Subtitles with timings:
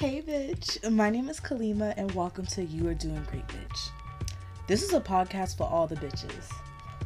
[0.00, 0.90] Hey, bitch.
[0.90, 3.90] My name is Khalima, and welcome to You Are Doing Great, Bitch.
[4.66, 6.50] This is a podcast for all the bitches.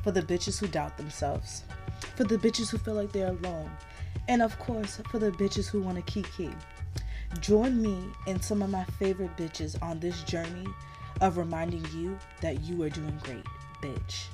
[0.04, 1.64] For the bitches who doubt themselves.
[2.14, 3.68] For the bitches who feel like they're alone.
[4.28, 6.50] And of course, for the bitches who want to kiki.
[7.40, 10.68] Join me and some of my favorite bitches on this journey
[11.20, 13.44] of reminding you that you are doing great,
[13.82, 14.26] bitch.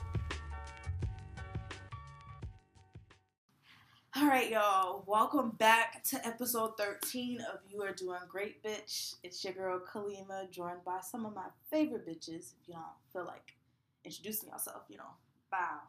[4.31, 5.03] Right, y'all.
[5.09, 9.17] Welcome back to episode 13 of You Are Doing Great, Bitch.
[9.25, 12.53] It's your girl Khalima, joined by some of my favorite bitches.
[12.63, 13.57] If you don't feel like
[14.05, 15.11] introducing yourself, you know,
[15.51, 15.81] Wow.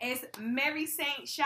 [0.00, 1.44] It's Mary Saint Shy.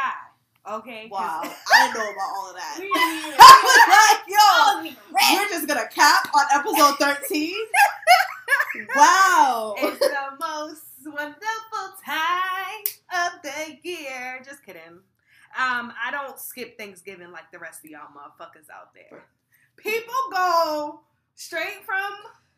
[0.66, 1.08] Okay.
[1.12, 2.80] wow, I didn't know about all of that.
[3.38, 7.52] I was like, yo, we're just gonna cap on episode 13.
[8.96, 9.74] wow.
[9.76, 14.40] It's the most wonderful time of the year.
[14.42, 15.00] Just kidding.
[15.58, 19.24] Um, I don't skip Thanksgiving like the rest of y'all motherfuckers out there.
[19.76, 21.00] People go
[21.34, 22.12] straight from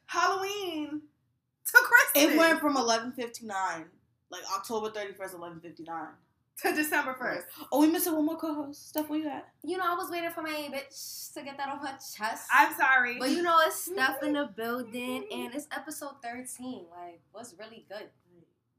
[0.07, 1.03] Halloween
[1.67, 3.85] to Christmas It went from 11:59,
[4.31, 6.09] like October 31st, 11:59.
[6.63, 7.47] to December first.
[7.73, 8.91] Oh, we missing one more co-host.
[8.91, 9.49] Steph, where you at?
[9.65, 12.47] You know, I was waiting for my bitch to get that off her chest.
[12.53, 13.19] I'm sorry.
[13.19, 16.85] but you know, it's Steph in the building, and it's episode 13.
[16.91, 18.09] Like, what's really good?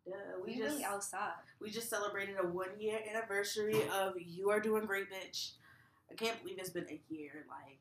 [0.06, 0.14] We,
[0.54, 1.34] we just really outside.
[1.60, 5.52] we just celebrated a one year anniversary of You Are Doing Great, bitch.
[6.12, 7.46] I can't believe it's been a year.
[7.50, 7.80] Like,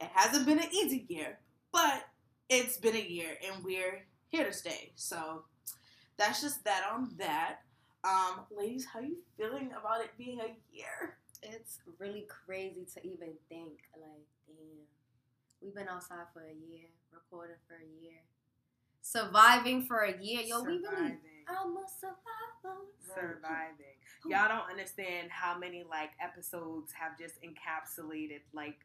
[0.00, 1.38] it hasn't been an easy year,
[1.72, 2.04] but
[2.48, 4.92] it's been a year, and we're here to stay.
[4.96, 5.44] So
[6.16, 7.58] that's just that on that.
[8.02, 11.18] Um, ladies, how you feeling about it being a year?
[11.42, 13.80] It's really crazy to even think.
[13.94, 14.86] Like, damn,
[15.60, 18.20] we've been outside for a year, recording for a year,
[19.02, 20.42] surviving for a year.
[20.42, 21.18] Yo, we really.
[21.48, 22.78] I'm a survivor.
[23.14, 23.96] surviving.
[24.26, 28.76] Y'all don't understand how many like episodes have just encapsulated like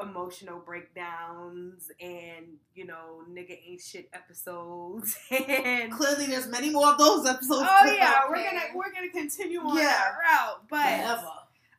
[0.00, 6.98] emotional breakdowns and you know nigga ain't shit episodes and Clearly, there's many more of
[6.98, 7.66] those episodes.
[7.68, 9.82] oh yeah we're gonna we're gonna continue on Yeah.
[9.84, 11.32] that route but Forever.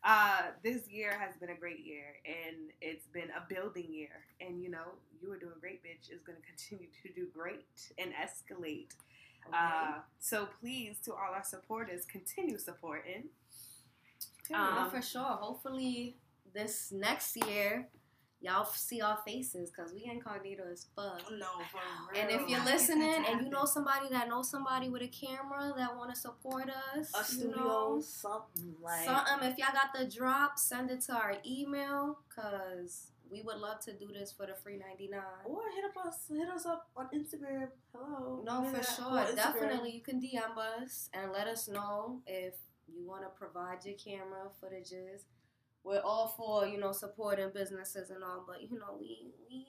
[0.03, 4.25] Uh this year has been a great year and it's been a building year.
[4.39, 6.11] And you know you are doing great bitch.
[6.11, 8.91] Is gonna continue to do great and escalate.
[9.53, 13.29] Uh so please to all our supporters continue supporting.
[14.53, 15.21] Um, for sure.
[15.21, 16.17] Hopefully,
[16.53, 17.87] this next year,
[18.41, 21.21] y'all see our faces because we incognito as fuck.
[21.31, 21.79] no, for
[22.11, 22.21] real.
[22.21, 25.95] And if you're listening and you know somebody that knows somebody with a camera that
[25.95, 29.49] want to support us, a studio, know, something like something.
[29.49, 33.93] If y'all got the drop, send it to our email because we would love to
[33.93, 35.21] do this for the free ninety nine.
[35.45, 37.67] Or hit up us, hit us up on Instagram.
[37.93, 38.41] Hello.
[38.45, 39.35] No, for sure.
[39.35, 42.55] Definitely, you can DM us and let us know if
[42.87, 45.23] you want to provide your camera footages.
[45.83, 49.65] We're all for you know supporting businesses and all, but you know we we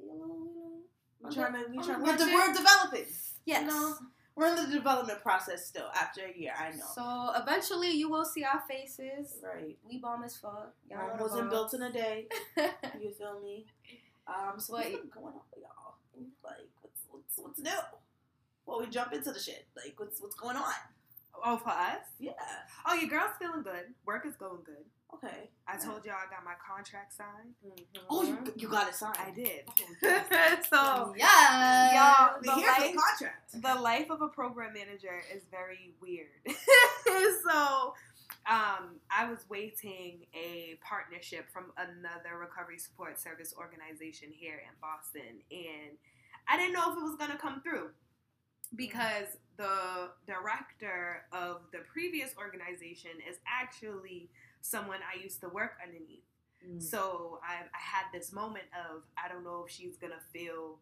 [0.00, 0.80] we you know, you know
[1.20, 3.06] We're trying to, we on trying, the we're, de- we're developing.
[3.44, 3.60] yes.
[3.62, 3.94] You know,
[4.34, 5.88] we're in the development process still.
[5.94, 6.84] After a year, I know.
[6.94, 9.36] So eventually you will see our faces.
[9.44, 9.76] right.
[9.86, 10.74] We bomb as fuck.
[10.90, 11.50] Y'all know Rome wasn't vibes.
[11.50, 12.26] built in a day.
[13.00, 13.66] You feel me?
[14.26, 15.10] Um, so what's Wait.
[15.10, 15.94] going on for y'all?
[16.42, 17.70] Like, what's what's what's new?
[18.64, 19.66] Well, we jump into the shit.
[19.76, 20.72] Like, what's what's going on?
[21.44, 22.32] oh for us Yeah.
[22.86, 24.84] oh your girl's feeling good work is going good
[25.14, 25.50] Okay.
[25.68, 27.84] i told y'all i got my contract signed Mhm.
[28.10, 29.16] Oh, you you got it signed.
[29.18, 31.94] i did Oh, so yeah.
[31.94, 33.62] y'all the life, the contract.
[33.62, 36.28] the life of a program manager is very weird
[37.44, 37.94] so
[38.44, 45.38] um, I was waiting a partnership from another recovery support service organization here in Boston,
[45.52, 45.96] and
[46.48, 47.90] I didn't know if it was going to come through
[48.74, 54.28] because the director of the previous organization is actually
[54.62, 56.24] someone I used to work underneath.
[56.66, 56.80] Mm.
[56.82, 60.78] So I, I had this moment of I don't know if she's gonna feel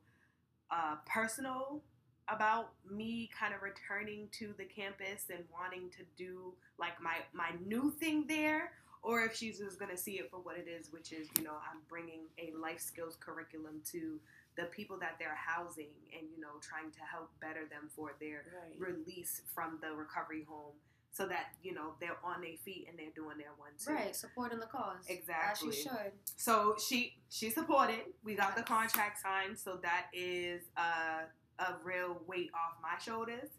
[0.70, 1.82] uh, personal
[2.28, 7.50] about me kind of returning to the campus and wanting to do like my my
[7.66, 11.12] new thing there, or if she's just gonna see it for what it is, which
[11.12, 14.20] is you know I'm bringing a life skills curriculum to
[14.56, 18.44] the people that they're housing and you know trying to help better them for their
[18.52, 18.78] Right.
[18.78, 20.74] release from the recovery home
[21.12, 23.92] so that you know they're on their feet and they're doing their one too.
[23.92, 25.04] Right, supporting the cause.
[25.08, 25.68] Exactly.
[25.68, 26.12] As you should.
[26.36, 28.00] So she she supported.
[28.24, 31.26] We got the contract signed, so that is a
[31.62, 33.50] a real weight off my shoulders,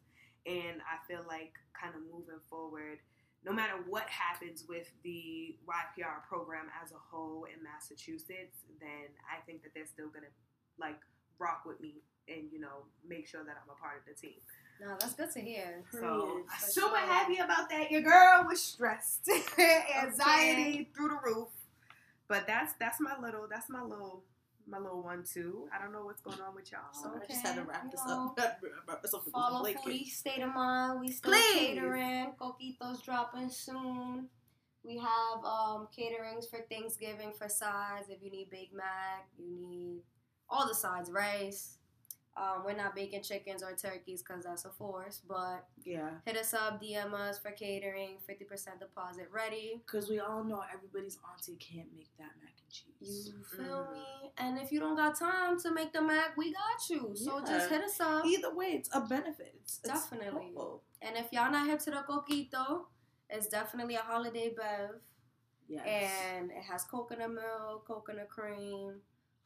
[0.45, 2.99] and I feel like kind of moving forward.
[3.43, 9.41] No matter what happens with the YPR program as a whole in Massachusetts, then I
[9.45, 10.31] think that they're still gonna
[10.79, 10.99] like
[11.39, 14.39] rock with me and you know make sure that I'm a part of the team.
[14.81, 15.83] No, that's good to hear.
[15.91, 16.97] So I'm super sure.
[16.97, 17.91] happy about that.
[17.91, 19.29] Your girl was stressed,
[20.03, 21.49] anxiety through the roof,
[22.27, 24.23] But that's that's my little that's my little
[24.67, 25.67] my little one too.
[25.75, 26.81] I don't know what's going on with y'all.
[26.93, 28.61] So I just had to wrap you this know, up.
[28.87, 31.01] wrap this up with Follow this Foodie State of Mind.
[31.01, 31.75] We still Please.
[31.75, 32.33] catering.
[32.39, 34.29] Coquitos dropping soon.
[34.83, 38.09] We have um, caterings for Thanksgiving for sides.
[38.09, 40.01] If you need Big Mac, you need
[40.49, 41.77] all the sides, rice.
[42.37, 46.53] Um, we're not baking chickens or turkeys because that's a force, but Yeah, hit us
[46.53, 49.81] up, DM us for catering, 50% deposit ready.
[49.85, 53.27] because we all know everybody's auntie can't make that mac and cheese.
[53.33, 53.91] You feel Mhm.
[53.91, 54.33] me?
[54.37, 57.13] And if you don't got time to make the mac, we got you.
[57.17, 57.45] So Yeah.
[57.45, 58.25] just hit us up.
[58.25, 59.53] Either way, it's a benefit.
[59.61, 60.53] It's, it's Definitely.
[60.53, 60.83] helpful.
[61.01, 62.87] And if y'all not hip to the coquito,
[63.29, 65.01] it's definitely a holiday bev.
[65.67, 65.85] Yes.
[66.33, 69.01] And it has coconut milk, coconut cream,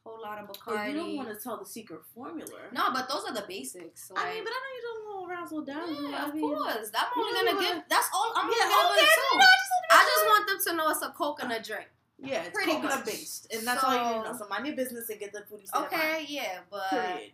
[0.06, 2.46] whole lot of But you don't want to tell the secret formula.
[2.72, 4.10] no, but those are the basics.
[4.10, 6.10] Like, I mean, but I know you don't go around so down.
[6.10, 6.90] yeah, I of mean, course.
[6.94, 7.74] I'm only gonna what?
[7.74, 7.82] give.
[7.88, 8.32] That's all.
[8.36, 10.28] I'm Yeah, only gonna give no, I just wanna I make just sure.
[10.30, 11.88] want them to know it's a coconut drink.
[12.18, 13.04] Yeah, it's Pretty coconut much.
[13.06, 14.38] based, and that's all you need to So- know.
[14.38, 17.32] So mind your business and get the state Okay, yeah, but Period.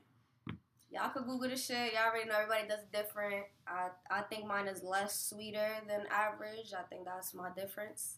[0.91, 1.93] y'all could Google the shit.
[1.93, 3.47] Y'all already know everybody does different.
[3.67, 6.73] I I think mine is less sweeter than average.
[6.77, 8.17] I think that's my difference.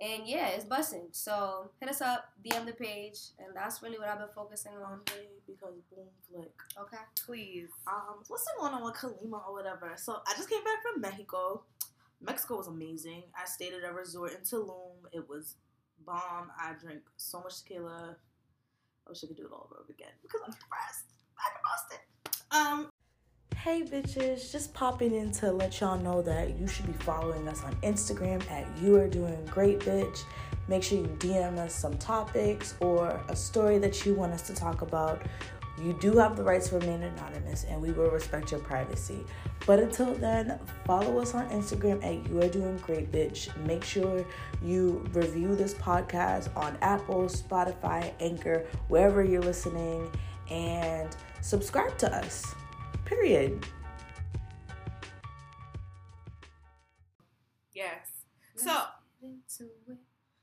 [0.00, 1.08] And yeah, it's busting.
[1.10, 5.00] So hit us up, DM the page, and that's really what I've been focusing on.
[5.00, 6.52] Okay, because boom flick.
[6.80, 7.02] Okay.
[7.26, 7.68] Please.
[7.86, 9.92] Um, what's going on with Khalima or whatever?
[9.96, 11.64] So I just came back from Mexico.
[12.20, 13.24] Mexico was amazing.
[13.36, 14.94] I stayed at a resort in Tulum.
[15.12, 15.56] It was
[16.06, 16.50] bomb.
[16.60, 18.16] I drank so much tequila.
[19.06, 21.06] I wish I could do it all over again because I'm depressed.
[21.34, 22.84] Back in Boston.
[22.84, 22.92] Um.
[23.68, 27.62] Hey bitches, just popping in to let y'all know that you should be following us
[27.64, 30.20] on Instagram at You Are Doing Great Bitch.
[30.68, 34.54] Make sure you DM us some topics or a story that you want us to
[34.54, 35.20] talk about.
[35.84, 39.22] You do have the right to remain anonymous and we will respect your privacy.
[39.66, 43.54] But until then, follow us on Instagram at You Are Doing Great Bitch.
[43.66, 44.24] Make sure
[44.64, 50.10] you review this podcast on Apple, Spotify, Anchor, wherever you're listening,
[50.48, 52.54] and subscribe to us.
[53.08, 53.66] Period.
[57.72, 58.08] Yes.
[58.56, 58.82] So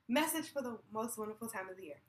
[0.08, 2.02] message for the most wonderful time of the year.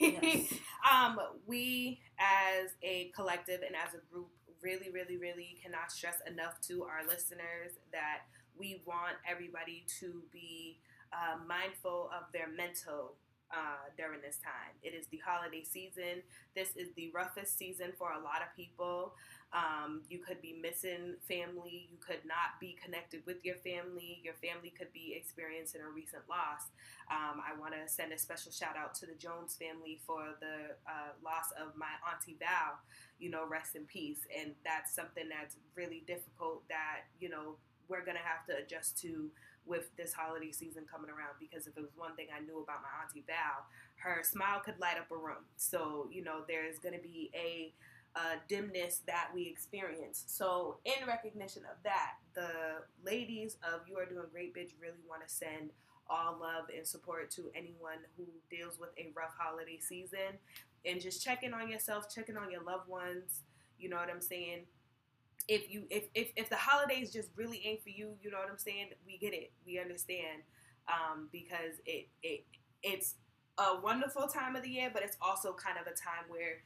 [0.00, 0.54] Yes.
[0.92, 4.28] um, we as a collective and as a group
[4.62, 8.20] really, really, really cannot stress enough to our listeners that
[8.56, 10.78] we want everybody to be
[11.12, 13.16] uh, mindful of their mental
[13.52, 14.72] uh, during this time.
[14.82, 16.22] It is the holiday season.
[16.54, 19.14] This is the roughest season for a lot of people.
[19.52, 21.88] Um, you could be missing family.
[21.92, 24.20] You could not be connected with your family.
[24.24, 26.72] Your family could be experiencing a recent loss.
[27.10, 30.72] Um, I want to send a special shout out to the Jones family for the
[30.88, 32.80] uh, loss of my auntie Val.
[33.18, 34.24] You know, rest in peace.
[34.32, 37.56] And that's something that's really difficult that, you know,
[37.88, 39.30] we're going to have to adjust to
[39.66, 42.82] with this holiday season coming around because if it was one thing I knew about
[42.82, 43.66] my auntie Val,
[43.96, 45.44] her smile could light up a room.
[45.56, 47.72] So, you know, there's going to be a
[48.14, 50.24] uh, dimness that we experience.
[50.26, 55.26] So, in recognition of that, the ladies of You Are Doing Great Bitch really want
[55.26, 55.70] to send
[56.10, 60.36] all love and support to anyone who deals with a rough holiday season
[60.84, 63.42] and just checking on yourself, checking on your loved ones.
[63.78, 64.66] You know what I'm saying?
[65.48, 68.50] If you if if, if the holidays just really ain't for you, you know what
[68.50, 68.88] I'm saying?
[69.06, 69.52] We get it.
[69.66, 70.42] We understand.
[70.88, 72.44] Um, because it it
[72.82, 73.14] it's
[73.58, 76.62] a wonderful time of the year, but it's also kind of a time where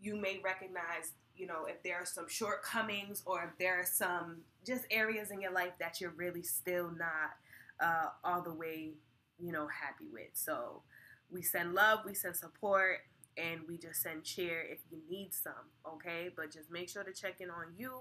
[0.00, 4.38] you may recognize, you know, if there are some shortcomings or if there are some
[4.66, 7.36] just areas in your life that you're really still not
[7.80, 8.92] uh, all the way,
[9.38, 10.30] you know, happy with.
[10.34, 10.82] So
[11.30, 12.98] we send love, we send support,
[13.38, 16.30] and we just send cheer if you need some, okay?
[16.34, 17.92] But just make sure to check in on you.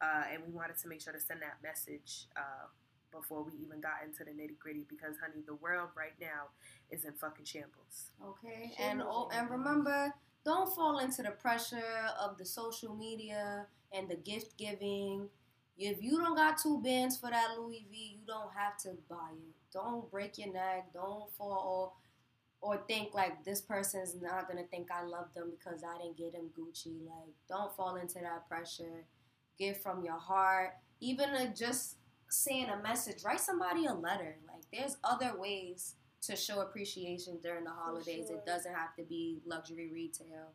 [0.00, 2.66] Uh, and we wanted to make sure to send that message uh,
[3.12, 6.50] before we even got into the nitty gritty because, honey, the world right now
[6.90, 8.10] is in fucking shambles.
[8.22, 8.72] Okay.
[8.76, 8.86] Sure.
[8.86, 10.12] And oh, and remember,
[10.44, 15.28] don't fall into the pressure of the social media and the gift giving.
[15.78, 19.30] If you don't got two bands for that Louis V, you don't have to buy
[19.32, 19.54] it.
[19.72, 20.92] Don't break your neck.
[20.92, 21.96] Don't fall
[22.64, 26.32] or think like this person's not gonna think I love them because I didn't get
[26.32, 27.04] them Gucci.
[27.04, 29.04] Like, don't fall into that pressure.
[29.58, 30.70] Give from your heart.
[30.98, 31.96] Even just
[32.30, 34.36] saying a message, write somebody a letter.
[34.48, 38.28] Like, there's other ways to show appreciation during the holidays.
[38.28, 38.36] sure.
[38.38, 40.52] It doesn't have to be luxury retail.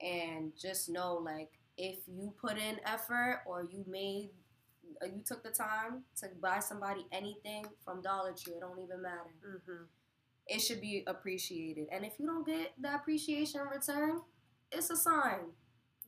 [0.00, 4.30] And just know, like, if you put in effort or you made,
[5.02, 9.02] uh, you took the time to buy somebody anything from Dollar Tree, it don't even
[9.02, 9.34] matter.
[9.46, 9.84] Mm-hmm.
[10.46, 11.88] It should be appreciated.
[11.90, 14.20] And if you don't get the appreciation in return,
[14.70, 15.52] it's a sign.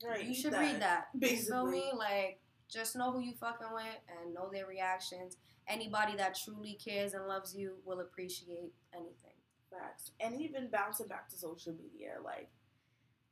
[0.05, 1.07] Right, you should that, read that.
[1.13, 1.71] You feel basically.
[1.71, 1.91] me?
[1.97, 5.37] Like, just know who you fucking with and know their reactions.
[5.67, 9.35] Anybody that truly cares and loves you will appreciate anything.
[9.69, 10.11] Facts.
[10.19, 12.49] And even bouncing back to social media, like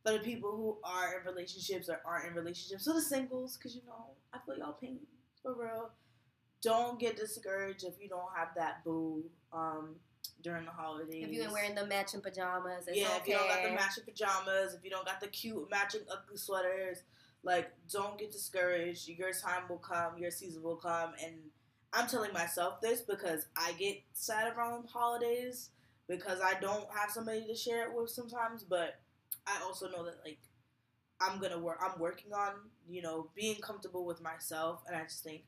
[0.05, 3.75] for the people who are in relationships or aren't in relationships, so the singles, because
[3.75, 4.99] you know, I feel y'all pain
[5.41, 5.91] for real.
[6.61, 9.23] Don't get discouraged if you don't have that boo
[9.53, 9.95] um,
[10.41, 11.25] during the holidays.
[11.25, 13.17] If you ain't wearing the matching pajamas, it's yeah, okay.
[13.17, 16.37] if you don't got the matching pajamas, if you don't got the cute matching ugly
[16.37, 17.03] sweaters,
[17.43, 19.07] like don't get discouraged.
[19.07, 21.35] Your time will come, your season will come, and
[21.93, 25.69] I'm telling myself this because I get sad around holidays
[26.07, 28.99] because I don't have somebody to share it with sometimes, but
[29.45, 30.39] I also know that like
[31.19, 31.79] I'm gonna work.
[31.81, 32.53] I'm working on
[32.87, 35.43] you know being comfortable with myself, and I just think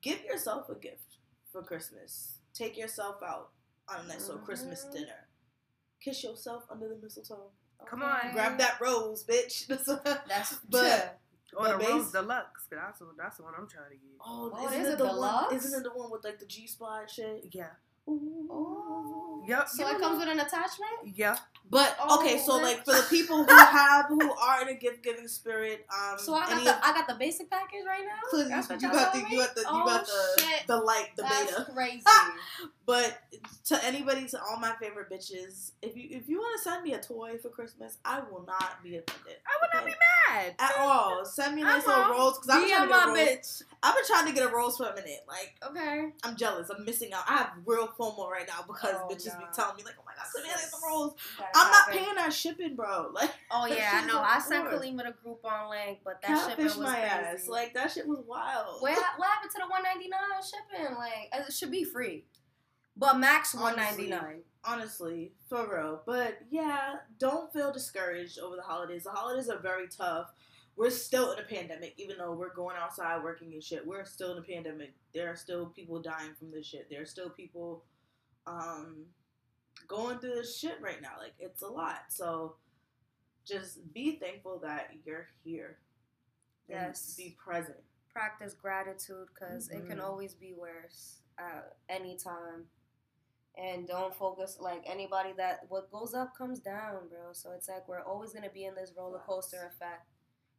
[0.00, 1.18] give yourself a gift
[1.52, 2.38] for Christmas.
[2.54, 3.50] Take yourself out
[3.92, 4.92] on a nice little Christmas Mhm.
[4.92, 5.28] dinner.
[6.02, 7.50] Kiss yourself under the mistletoe.
[7.86, 8.32] Come on.
[8.32, 9.66] Grab that rose, bitch.
[10.28, 11.18] That's But-
[11.56, 12.66] Or the But Rose base- Deluxe.
[12.68, 14.10] 'cause That's what that's the one I'm trying to get.
[14.24, 15.14] oh, Oh, isn't there's it a the one?
[15.16, 15.54] deluxe?
[15.64, 17.46] Isn't it the one with like the G spot shit?
[17.50, 17.70] Yeah.
[18.08, 19.42] Oh.
[19.46, 19.68] Yep.
[19.68, 21.16] So it comes with an attachment.
[21.16, 21.36] Yeah.
[21.68, 24.74] But okay, Oh, so that's- like for the people who have who are in a
[24.74, 28.04] gift giving spirit, um, So I got the of- I got the basic package right
[28.04, 28.20] now.
[28.28, 30.66] Clearly, That's what you y'all got the you got the you oh, got the shit.
[30.66, 31.70] the light the That's beta.
[31.72, 32.04] crazy.
[32.90, 33.20] But
[33.66, 36.94] to anybody, to all my favorite bitches, if you if you want to send me
[36.94, 39.36] a toy for Christmas, I will not be offended.
[39.46, 39.94] I would not be
[40.28, 40.54] mad.
[40.58, 41.24] at all.
[41.24, 43.18] Send me a nice little rose because been trying to get a rose.
[43.18, 43.62] bitch.
[43.84, 45.20] I've been trying to get a rose for a minute.
[45.28, 46.08] Like Okay.
[46.24, 46.68] I'm jealous.
[46.68, 47.22] I'm missing out.
[47.28, 50.12] I have real FOMO right now because Oh, bitches be telling me like, "Oh my
[50.16, 50.80] god, send me nice Sis.
[50.84, 53.12] rose." Gotta I'm not have paying that shipping, bro.
[53.14, 54.20] Like Oh yeah, I know.
[54.20, 54.66] I sent.
[54.66, 57.06] Khalima the Groupon link, but that shipping was my crazy.
[57.06, 57.46] ass.
[57.46, 58.80] Like that shit was wild.
[58.82, 60.96] what, what happened to the one ninety nine shipping?
[60.96, 62.24] Like it should be free,
[63.00, 64.08] but max one Honestly.
[64.08, 64.42] ninety nine.
[64.64, 66.02] honestly, for real.
[66.06, 69.04] But yeah, don't feel discouraged over the holidays.
[69.04, 70.32] The holidays are very tough.
[70.76, 73.84] We're still in a pandemic, even though we're going outside working and shit.
[73.86, 74.94] We're still in a pandemic.
[75.12, 76.88] There are still people dying from this shit.
[76.90, 77.84] There are still people
[78.46, 79.06] um,
[79.88, 81.14] going through this shit right now.
[81.18, 82.04] Like it's a lot.
[82.10, 82.56] So
[83.46, 85.78] just be thankful that you're here.
[86.68, 87.14] Yes.
[87.16, 87.78] Be present.
[88.12, 90.04] Practice gratitude because it can Mhm.
[90.04, 92.68] always be worse at any time.
[93.56, 97.32] And don't focus like anybody that what goes up comes down, bro.
[97.32, 100.06] So it's like we're always gonna be in this roller coaster effect.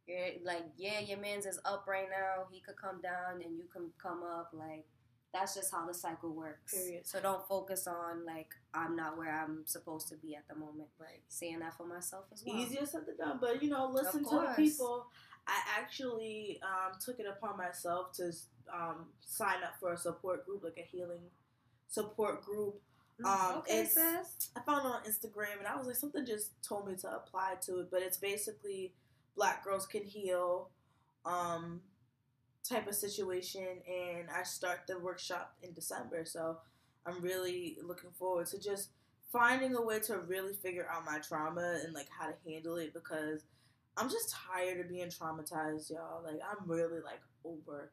[0.06, 2.44] You're like, yeah, your man's is up right now.
[2.50, 4.50] He could come down and you can come up.
[4.52, 4.84] Like
[5.32, 6.74] that's just how the cycle works.
[6.74, 7.06] Period.
[7.06, 10.90] So don't focus on like I'm not where I'm supposed to be at the moment.
[10.98, 11.22] Right.
[11.28, 12.56] Saying that for myself as well.
[12.56, 15.06] Easier said than done, but you know, listen to the people.
[15.46, 18.32] I actually um, took it upon myself to
[18.72, 21.22] um, sign up for a support group, like a healing
[21.92, 22.80] support group.
[23.24, 24.50] Um, Mm, okay, it's, sis.
[24.56, 27.54] I found it on Instagram, and I was like, something just told me to apply
[27.66, 27.90] to it.
[27.90, 28.94] But it's basically
[29.36, 30.70] Black girls can heal,
[31.24, 31.82] um,
[32.68, 36.24] type of situation, and I start the workshop in December.
[36.24, 36.58] So
[37.06, 38.88] I'm really looking forward to just
[39.30, 42.92] finding a way to really figure out my trauma and like how to handle it
[42.92, 43.42] because
[43.96, 46.22] I'm just tired of being traumatized, y'all.
[46.24, 47.92] Like I'm really like over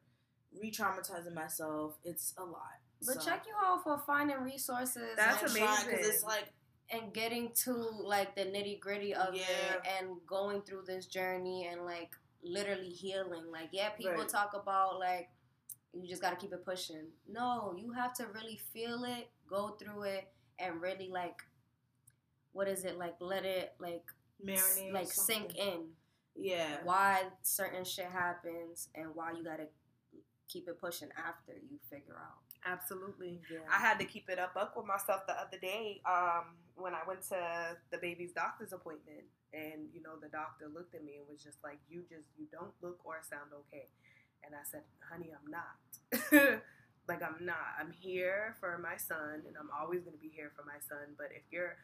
[0.58, 1.96] re-traumatizing myself.
[2.04, 2.80] It's a lot.
[3.06, 5.16] But So, check you out for finding resources.
[5.16, 6.14] That's and, I'm trying 'cause amazing.
[6.14, 6.52] it's like
[6.92, 9.44] and getting to like the nitty gritty of Yeah.
[9.74, 13.50] it and going through this journey and like literally healing.
[13.50, 14.28] Like, yeah, people Right.
[14.28, 15.30] talk about like
[15.92, 17.12] you just got to keep it pushing.
[17.26, 21.42] No, you have to really feel it, go through it, and really like,
[22.52, 23.16] what is it like?
[23.20, 24.04] Let it like
[24.44, 25.96] marinate, like sink in
[26.36, 29.68] Yeah, why certain shit happens and why you gotta
[30.48, 32.38] keep it pushing after you figure out.
[32.64, 33.40] Absolutely.
[33.50, 33.58] yeah.
[33.70, 37.00] I had to keep it up up with myself the other day um, when I
[37.06, 41.26] went to the baby's doctor's appointment, and you know the doctor looked at me and
[41.28, 43.88] was just like, "You just you don't look or sound okay,"
[44.44, 46.60] and I said, "Honey, I'm not.
[47.08, 47.80] like I'm not.
[47.80, 51.16] I'm here for my son, and I'm always going to be here for my son.
[51.16, 51.76] But if you're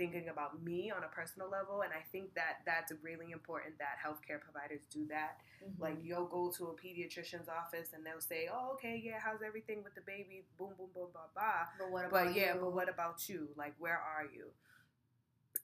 [0.00, 3.96] thinking about me on a personal level, and I think that that's really important that
[4.04, 5.78] healthcare providers do that." Mhm.
[5.78, 9.82] Like you'll go to a pediatrician's office and they'll say, "Oh, okay, yeah, how's everything
[9.84, 11.68] with the baby?" Boom, boom, boom, blah, blah.
[11.78, 12.60] But what about But yeah, you?
[12.60, 13.40] but what about you?
[13.56, 14.46] Like, where are you?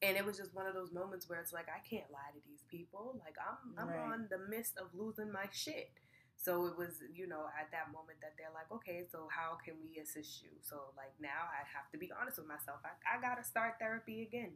[0.03, 2.41] And it was just one of those moments where it's like, I can't lie to
[2.47, 3.19] these people.
[3.25, 4.13] Like, I'm I'm Right.
[4.13, 5.91] on the midst of losing my shit.
[6.37, 9.75] So it was, you know, at that moment that they're like, okay, so how can
[9.83, 10.53] we assist you?
[10.63, 12.81] So like now I have to be honest with myself.
[12.85, 14.53] I, I gotta start therapy again.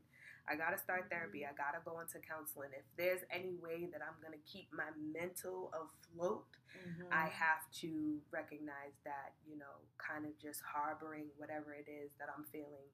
[0.48, 1.44] I gotta start therapy.
[1.46, 2.70] I gotta go into counseling.
[2.76, 7.10] If there's any way that I'm gonna keep my mental afloat, Mhm.
[7.10, 12.28] I have to recognize that, you know, kind of just harboring whatever it is that
[12.30, 12.86] I'm feeling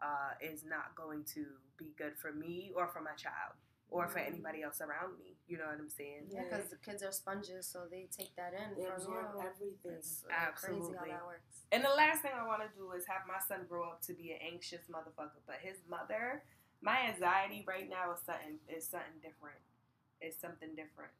[0.00, 1.44] uh, is not going to
[1.76, 3.54] be good for me or for my child.
[3.90, 5.36] Or for anybody else around me.
[5.46, 6.28] You know what I'm saying?
[6.28, 6.44] Yeah, Yeah.
[6.50, 8.76] because the kids are sponges, so they take that in.
[8.76, 9.40] They from absorb you.
[9.40, 9.92] everything.
[9.96, 11.64] It's uh, crazy how that works.
[11.72, 14.12] And the last thing I want to do is have my son grow up to
[14.12, 15.40] be an anxious motherfucker.
[15.46, 16.42] But his mother,
[16.82, 19.60] my anxiety right now is something is something different.
[20.20, 21.12] It's something different,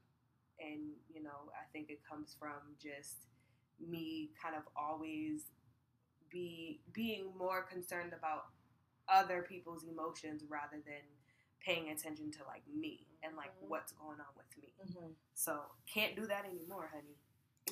[0.61, 3.17] and you know I think it comes from just
[3.81, 5.43] me kind of always
[6.31, 8.47] be being more concerned about
[9.09, 11.01] other people's emotions rather than
[11.65, 13.69] paying attention to like me and like Mhm.
[13.69, 14.73] what's going on with me.
[14.85, 15.15] Mhm.
[15.35, 17.19] So can't do that anymore, honey.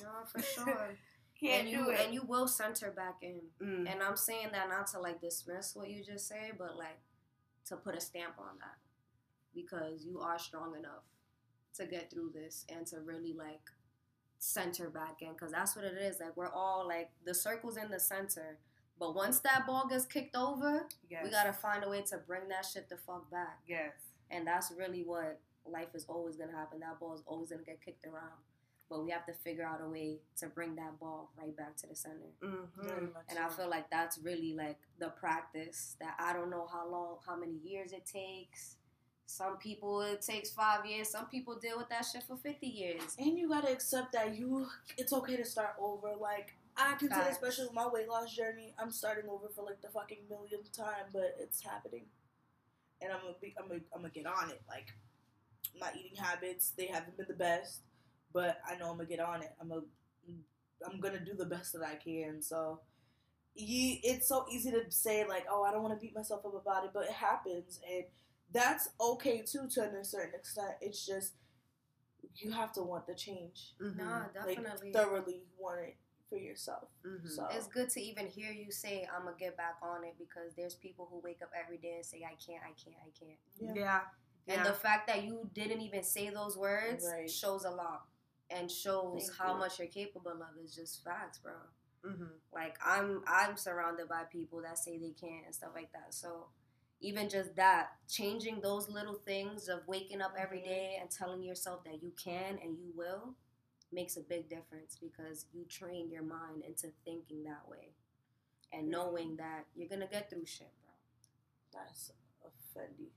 [0.01, 0.97] No, for sure.
[1.39, 1.99] Can't and do you it.
[1.99, 3.51] and you will center back in.
[3.61, 3.87] Mm.
[3.91, 6.99] And I'm saying that not to like dismiss what you just say, but like
[7.65, 8.77] to put a stamp on that
[9.53, 11.03] because you are strong enough
[11.75, 13.69] to get through this and to really like
[14.39, 16.19] center back in because that's what it is.
[16.19, 18.57] Like we're all like the circle's in the center,
[18.99, 21.23] but once that ball gets kicked over, yes.
[21.23, 23.59] we gotta find a way to bring that shit the fuck back.
[23.67, 23.91] Yes.
[24.31, 26.79] And that's really what life is always gonna happen.
[26.79, 28.41] That ball is always gonna get kicked around.
[28.89, 31.87] But we have to figure out a way to bring that ball right back to
[31.87, 32.31] the center.
[32.41, 32.87] Mm-hmm.
[32.87, 36.67] Very much And I feel like that's really like the practice that I don't know
[36.71, 38.77] how long, how many years it takes.
[39.25, 41.09] Some people it takes five years.
[41.09, 43.15] Some people deal with that shit for fifty years.
[43.19, 46.13] And you gotta accept that you it's okay to start over.
[46.19, 47.37] Like I can tell, Facts.
[47.37, 51.09] especially with my weight loss journey, I'm starting over for like the fucking millionth time,
[51.11, 52.05] but it's happening.
[53.01, 54.61] And I'm gonna be I'm gonna I'm gonna get on it.
[54.67, 54.87] Like
[55.79, 57.81] my eating habits, they haven't been the best,
[58.33, 59.53] but I know I'm gonna get on it.
[59.61, 59.81] I'm gonna
[60.85, 62.41] I'm gonna do the best that I can.
[62.41, 62.81] So
[63.55, 66.55] you it's so easy to say like, oh, I don't want to beat myself up
[66.55, 68.03] about it, but it happens, and
[68.53, 70.71] that's okay too to a certain extent.
[70.81, 71.33] It's just
[72.35, 73.97] you have to want the change, Mm-hmm.
[73.97, 74.91] Nah, like definitely.
[74.91, 75.95] thoroughly want it
[76.29, 76.89] for yourself.
[77.05, 77.27] Mm-hmm.
[77.27, 80.53] So it's good to even hear you say I'm gonna get back on it because
[80.55, 83.39] there's people who wake up every day and say I can't, I can't, I can't.
[83.59, 83.73] yeah.
[83.75, 83.99] Yeah.
[84.47, 84.63] And Yeah.
[84.71, 87.29] the fact that you didn't even say those words Right.
[87.29, 88.05] shows a lot
[88.49, 89.59] and shows Thank how you.
[89.59, 90.57] much you're capable of.
[90.63, 91.53] It's just facts, bro.
[92.05, 92.25] mm-hmm.
[92.53, 96.13] Like I'm I'm surrounded by people that say they can't and stuff like that.
[96.13, 96.47] So
[96.99, 100.65] even just that, changing those little things of waking up every Mhm.
[100.65, 103.35] day and telling yourself that you can and you will
[103.91, 107.89] makes a big difference because you train your mind into thinking that way
[108.73, 110.93] and knowing that you're gonna get through shit, bro.
[111.81, 112.11] that's
[112.45, 113.11] offending.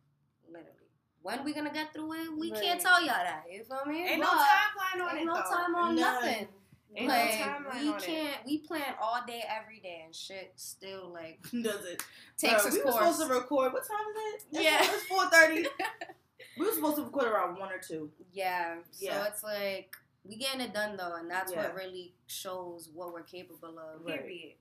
[0.46, 0.76] Literally.
[1.22, 3.44] When we gonna get through it, we can't tell y'all that.
[3.50, 4.08] You feel me?
[4.08, 5.40] Ain't no timeline on Ain't it no though.
[5.42, 6.14] time on None.
[6.14, 6.48] nothing.
[6.96, 8.02] Ain't no timeline we on it.
[8.02, 12.02] can't, we plan all day, every day, and shit still like Does it?
[12.38, 13.72] takes Bro, its we were supposed to record.
[13.72, 13.98] What time
[14.36, 14.62] is it?
[14.62, 14.78] Yeah.
[14.80, 15.66] it's four thirty.
[16.58, 18.10] we were supposed to record around one or two.
[18.32, 18.76] Yeah.
[18.98, 19.22] yeah.
[19.22, 19.94] So it's like
[20.30, 21.64] we getting it done though, and that's Yeah.
[21.64, 24.04] what really shows what we're capable of.
[24.06, 24.20] Right.
[24.20, 24.54] Period.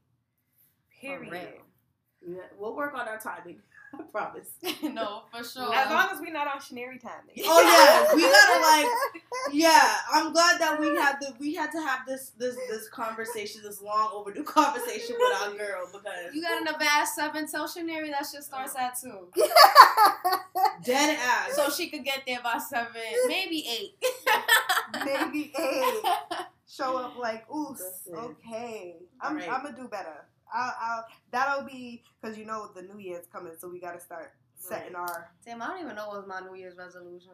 [0.99, 1.31] For Period.
[1.31, 2.35] real.
[2.35, 3.61] Yeah, we'll work on our timing.
[3.93, 4.49] I promise.
[4.83, 5.73] no, for sure.
[5.73, 7.33] As long as we're not on Chynere timing.
[7.43, 9.23] Oh yeah, we gotta like.
[9.51, 13.61] Yeah, I'm glad that we had the we had to have this this this conversation,
[13.63, 18.11] this long overdue conversation with our girl because you got an advanced seven, tell Chynere
[18.11, 19.31] that shit starts at two.
[20.83, 21.55] dead ass.
[21.55, 23.95] so she could get there by seven, maybe eight.
[25.05, 26.03] Maybe eight.
[26.67, 27.75] Show up like, ooh,
[28.13, 28.95] okay.
[29.21, 29.49] I'm, Right.
[29.49, 30.25] I'm gonna do better.
[30.53, 34.31] I'll, I'll that'll be because you know the New Year's coming, so we gotta start
[34.55, 35.31] setting our.
[35.45, 37.31] Damn, I don't even know what was my New Year's resolution.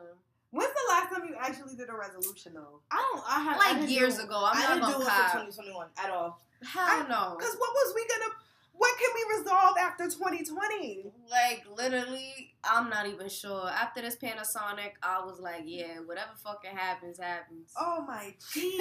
[0.51, 2.79] When's the last time you actually did a resolution though?
[2.91, 3.23] I don't.
[3.27, 4.41] I had I Like didn't years do, ago.
[4.45, 5.31] I'm I not didn't gonna do it cap.
[5.31, 6.41] for 2021 at all.
[6.63, 7.35] Hell no.
[7.37, 8.33] Because what was we gonna?
[8.77, 11.05] What can we resolve after 2020?
[11.29, 13.67] Like literally, I'm not even sure.
[13.69, 17.71] After this Panasonic, I was like, yeah, whatever fucking happens, happens.
[17.79, 18.79] Oh my jeez.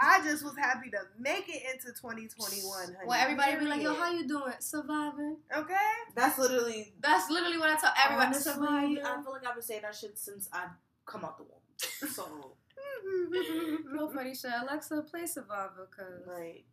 [0.00, 2.96] I just was happy to make it into 2021, honey.
[3.06, 4.52] well, everybody be like, yo, how you doing?
[4.60, 5.38] Surviving.
[5.56, 5.74] Okay.
[6.14, 8.26] That's literally That's literally what I tell everybody.
[8.28, 8.98] Honestly, surviving.
[9.04, 10.66] I feel like I've been saying that shit since I
[11.06, 12.12] come out the womb.
[12.12, 12.54] So
[13.92, 14.50] No funny shit.
[14.62, 16.64] Alexa, play Survivor, cause right,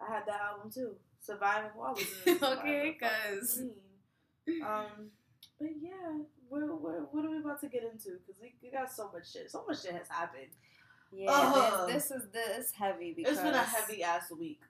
[0.00, 0.96] I had that album too.
[1.22, 2.60] Surviving while I was in Survivor.
[2.60, 3.60] Okay, Fuck 'cause-
[4.46, 4.60] me.
[4.62, 5.10] um,
[5.60, 6.18] but yeah,
[6.50, 8.18] we're, we're, what are we about to get into?
[8.26, 9.50] Because we, we got so much shit.
[9.50, 10.48] So much shit has happened.
[11.12, 11.86] yeah, Uh-huh.
[11.86, 14.60] this, this is this heavy because It's been a heavy ass week.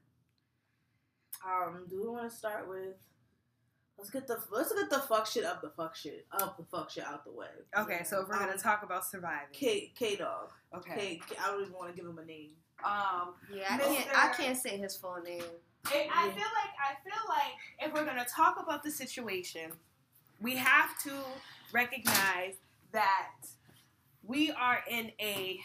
[1.44, 2.94] Um, do we want to start with?
[3.98, 6.90] Let's get the let's get the fuck shit up the fuck shit up the fuck
[6.90, 7.46] shit out the way.
[7.78, 10.50] Okay, so if we're gonna Um, talk about surviving, K K dog.
[10.74, 10.94] okay.
[10.96, 12.50] K, K I don't even want to give him a name.
[12.84, 14.18] Um, Yeah, I can't.
[14.18, 15.42] I can't say his full name.
[15.86, 19.72] I I feel like I feel like if we're gonna talk about the situation,
[20.40, 21.12] we have to
[21.72, 22.54] recognize
[22.92, 23.32] that
[24.24, 25.60] we are in a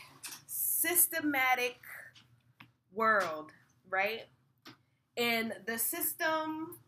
[0.48, 1.78] systematic
[2.94, 3.52] world,
[3.90, 4.24] right?
[5.18, 6.80] And the system,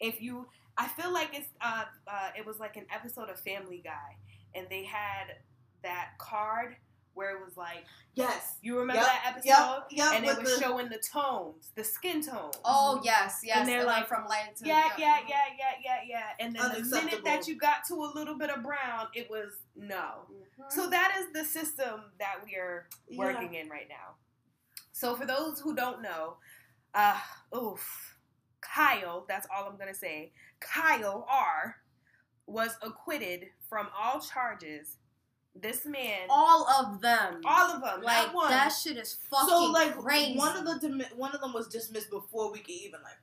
[0.00, 0.46] if you
[0.78, 4.16] I feel like it's uh, uh it was like an episode of Family Guy,
[4.54, 5.36] and they had
[5.82, 6.76] that card
[7.16, 8.56] where it was like Yes.
[8.62, 9.86] you remember Yep, that episode, Yep.
[9.90, 10.12] Yep.
[10.14, 12.54] and it was the- showing the tones, the skin tones.
[12.64, 13.58] Oh yes, yes.
[13.58, 16.28] And they're it like, from light to Yeah, yeah, yeah, yeah, yeah, yeah.
[16.38, 19.54] And then the minute that you got to a little bit of brown, it was
[19.74, 20.26] no.
[20.30, 20.70] Mhm.
[20.72, 23.18] So that is the system that we are Yeah.
[23.18, 24.16] working in right now.
[24.92, 26.38] So for those who don't know,
[26.94, 27.20] uh,
[27.54, 28.16] oof,
[28.60, 30.32] Kyle, that's all I'm gonna say.
[30.60, 31.82] Kyle R
[32.46, 34.96] was acquitted from all charges.
[35.60, 39.96] This man, all of them, all of them, like that shit is fucking So like
[39.96, 40.36] crazy.
[40.36, 43.18] one of the one of them was dismissed before we could even like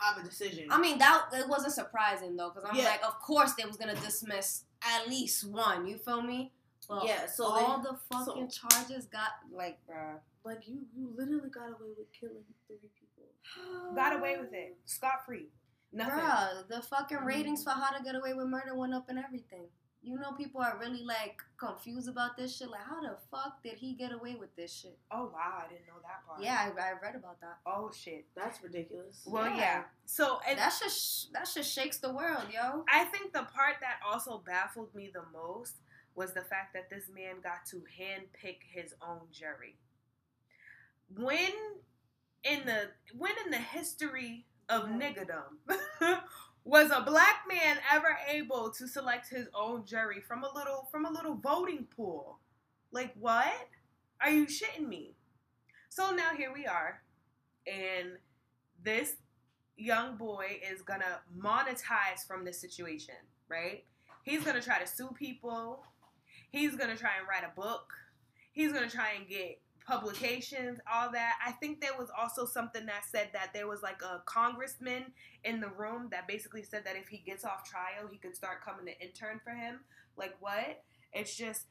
[0.00, 0.68] have a decision.
[0.70, 2.84] I mean, that it wasn't surprising though, because I'm Yeah.
[2.84, 5.86] like, of course they was gonna dismiss at least one.
[5.86, 6.52] You feel me?
[6.88, 7.26] But yeah.
[7.26, 10.18] So all they, the fucking charges got like, bruh.
[10.44, 13.94] like you you literally got away with killing three people.
[13.94, 15.48] got away with it, scot free,
[15.92, 16.14] nothing.
[16.14, 17.26] Bruh, the fucking mm-hmm.
[17.26, 19.66] ratings for How to Get Away with Murder went up and everything.
[20.04, 22.68] You know, people are really like confused about this shit.
[22.70, 24.98] Like, how the fuck did he get away with this shit?
[25.10, 26.42] Oh wow, I didn't know that part.
[26.42, 27.56] Yeah, I, I read about that.
[27.64, 28.26] Oh shit.
[28.36, 29.22] That's ridiculous.
[29.26, 29.56] Well, yeah.
[29.56, 29.82] Yeah.
[30.04, 32.84] So and That shit, sh- that shit shakes the world, yo.
[32.92, 35.76] I think the part that also baffled me the most
[36.14, 39.76] was the fact that this man got to handpick his own jury.
[41.16, 41.50] When
[42.44, 45.58] in the when in the history of niggerdom
[46.64, 51.04] was a black man ever able to select his own jury from a little from
[51.04, 52.38] a little voting pool?
[52.90, 53.68] Like what?
[54.20, 55.14] Are you shitting me?
[55.90, 57.02] So now here we are,
[57.66, 58.16] and
[58.82, 59.16] this
[59.76, 63.14] young boy is gonna monetize from this situation,
[63.48, 63.84] right?
[64.22, 65.84] He's gonna try to sue people.
[66.50, 67.92] He's gonna try and write a book.
[68.52, 71.34] He's gonna try and get publications, all that.
[71.46, 75.12] I think there was also something that said that there was like a congressman
[75.44, 78.64] in the room that basically said that if he gets off trial, he could start
[78.64, 79.80] coming to intern for him.
[80.16, 80.82] Like what?
[81.12, 81.66] It's just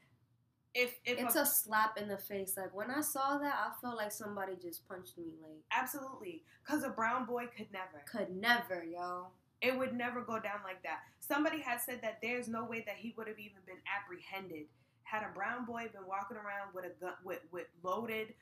[0.74, 2.54] if if It's a slap in the face.
[2.56, 5.34] Like when I saw that, I felt like somebody just punched me.
[5.42, 8.04] Like absolutely because a brown boy could never.
[8.10, 9.28] could never, yo.
[9.60, 11.00] It would never go down like that.
[11.20, 14.66] Somebody had said that there's no way that he would have even been apprehended
[15.04, 18.34] had a brown boy been walking around with a gun with, with loaded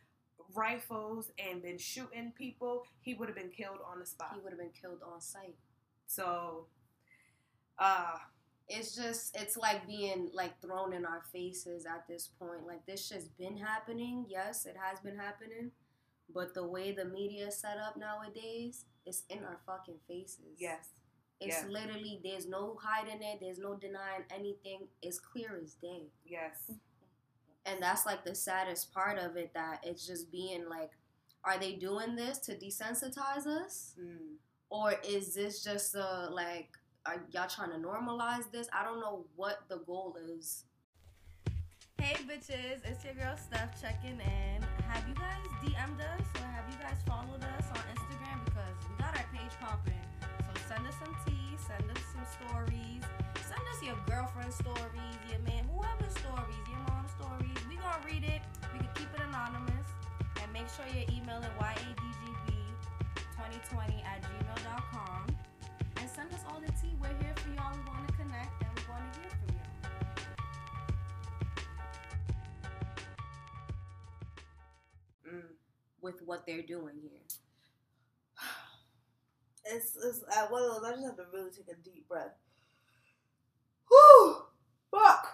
[0.55, 4.31] rifles and been shooting people, he would have been killed on the spot.
[4.35, 5.57] He would have been killed on sight.
[6.07, 6.67] So
[7.79, 8.17] uh
[8.69, 12.67] It's just, it's like being like thrown in our faces at this point.
[12.67, 14.25] Like this shit's been happening.
[14.29, 15.73] Yes, it has been happening.
[16.33, 20.57] But the way the media is set up nowadays, it's in our fucking faces.
[20.59, 20.89] yes.
[21.43, 21.69] It's yeah.
[21.69, 23.39] literally, there's no hiding it.
[23.41, 24.89] There's no denying anything.
[25.03, 26.09] It's clear as day.
[26.27, 26.71] Yes.
[27.65, 30.91] And that's like the saddest part of it that it's just being like,
[31.45, 33.95] are they doing this to desensitize us?
[34.01, 34.35] Mm.
[34.71, 36.71] Or is this just a like,
[37.07, 38.69] are y'all trying to normalize this?
[38.77, 40.65] I don't know what the goal is.
[42.01, 44.63] Hey bitches, it's your girl Steph checking in.
[44.89, 48.45] Have you guys DM'd us or have you guys followed us on Instagram?
[48.45, 50.02] Because we got our page popping.
[50.73, 53.03] Send us some tea, send us some stories,
[53.45, 57.53] send us your girlfriend stories, your man, whoever stories, your mom stories.
[57.69, 58.41] We gonna read it.
[58.73, 59.85] We can keep it anonymous.
[60.41, 65.37] And make sure you're emailing yadgb2020 at gmail.com.
[65.99, 66.97] And send us all the tea.
[66.99, 67.77] We're here for y'all.
[67.77, 69.53] We wanna connect and we wanna hear from
[75.37, 75.39] you.
[75.39, 75.53] Mm.
[76.01, 77.21] with what they're doing here.
[79.65, 80.85] It's it's uh, one of those.
[80.85, 82.35] I just have to really take a deep breath.
[83.89, 84.37] Whew,
[84.91, 85.29] fuck,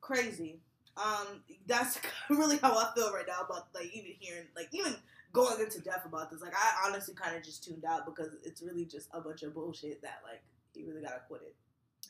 [0.00, 0.60] crazy.
[0.96, 1.98] Um, that's
[2.30, 4.94] really how I feel right now about like even hearing like even
[5.32, 6.42] going into depth about this.
[6.42, 9.54] Like I honestly kind of just tuned out because it's really just a bunch of
[9.54, 10.42] bullshit that like
[10.74, 11.52] he really got acquitted.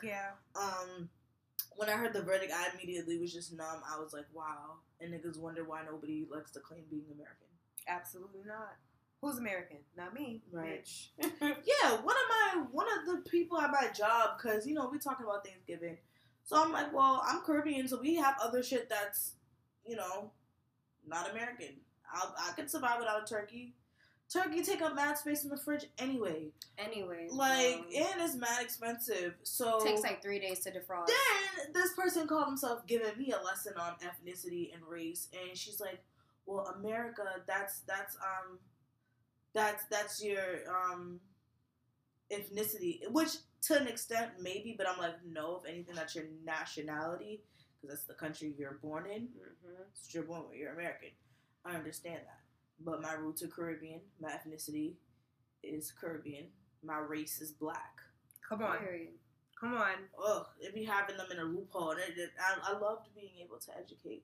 [0.02, 0.30] Yeah.
[0.54, 1.08] Um,
[1.76, 3.82] when I heard the verdict, I immediately was just numb.
[3.88, 7.46] I was like, wow, and niggas wonder why nobody likes to claim being American.
[7.86, 8.76] Absolutely not.
[9.20, 9.78] Who's American?
[9.96, 10.42] Not me.
[10.52, 10.84] Right.
[10.84, 11.08] Bitch.
[11.40, 14.98] Yeah, one of my one of the people at my job, cause you know we
[14.98, 15.98] talking about Thanksgiving,
[16.44, 19.32] so I'm like, well, I'm Caribbean, so we have other shit that's,
[19.86, 20.30] you know,
[21.06, 21.74] not American.
[22.12, 23.74] I'll, I could survive without a turkey.
[24.32, 26.48] Turkey take up mad space in the fridge anyway.
[26.78, 29.34] Anyway, Like, um, and it's mad expensive.
[29.42, 31.06] So it takes like three days to defrost.
[31.08, 35.80] then this person called himself giving me a lesson on ethnicity and race, and she's
[35.80, 36.00] like,
[36.46, 38.58] "Well, America, that's that's um,
[39.54, 41.20] that's that's your um,
[42.32, 43.30] ethnicity, which
[43.62, 47.42] to an extent maybe, but I'm like, no, if anything, that's your nationality
[47.80, 49.22] because that's the country you're born in.
[49.22, 50.58] hmm That's what you're born with.
[50.58, 51.10] You're American.
[51.64, 52.40] I understand that,
[52.84, 54.00] but my roots are Caribbean.
[54.20, 54.94] My ethnicity
[55.62, 56.46] is Caribbean.
[56.84, 57.96] My race is black.
[58.48, 58.78] Come on.
[58.78, 59.08] Period.
[59.58, 59.94] Come on.
[60.24, 61.90] ugh, it be having them in a loophole.
[61.90, 64.22] And it, it, I, I loved being able to educate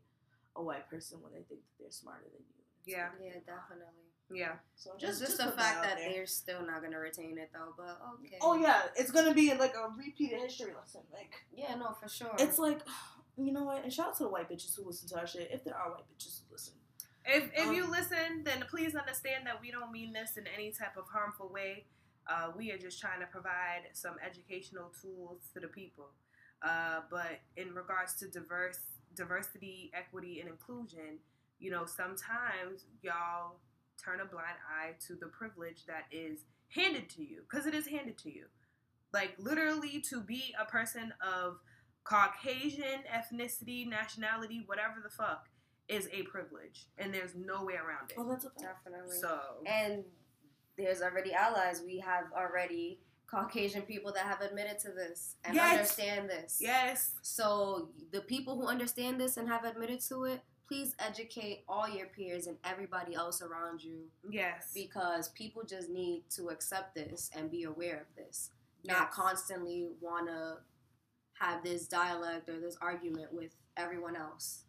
[0.54, 2.94] a white person when they think that they're smarter than you.
[2.94, 3.08] Yeah.
[3.18, 4.03] like- Yeah, definitely.
[4.32, 4.52] Yeah.
[4.74, 7.74] So Just, just, just, the fact that they're still not gonna retain it though.
[7.76, 8.38] But okay.
[8.40, 11.02] Oh yeah, it's gonna be like a repeated history lesson.
[11.12, 12.34] Like Yeah, no, for sure.
[12.38, 12.80] it's like,
[13.36, 13.84] you know what?
[13.84, 15.50] And shout out to the white bitches who listen to our shit.
[15.52, 16.74] If there are white bitches who listen,
[17.26, 20.72] If if you Um, listen, then please understand that we don't mean this in any
[20.72, 21.86] type of harmful way.
[22.26, 26.08] Uh, we are just trying to provide some educational tools to the people.
[26.62, 28.78] Uh, but in regards to diverse
[29.14, 31.18] diversity, equity, and inclusion,
[31.58, 33.56] you know, sometimes y'all
[34.04, 37.86] turn a blind eye to the privilege that is handed to you because it is
[37.86, 38.44] handed to you.
[39.12, 41.58] Like literally, to be a person of
[42.02, 45.48] Caucasian ethnicity, nationality, whatever the fuck,
[45.88, 48.16] is a privilege, and there's no way around it.
[48.18, 48.60] oh, that's a fact.
[48.84, 49.16] definitely.
[49.20, 50.02] So and
[50.76, 51.82] there's already allies.
[51.84, 55.72] We have already Caucasian people that have admitted to this and Yes.
[55.72, 56.58] understand this.
[56.60, 60.42] yes, So the people who understand this and have admitted to it,
[60.74, 66.24] please educate all your peers and everybody else around you yes, because people just need
[66.28, 68.50] to accept this and be aware of this.
[68.84, 70.56] Not constantly want to
[71.38, 74.64] have this dialect or this argument with everyone else.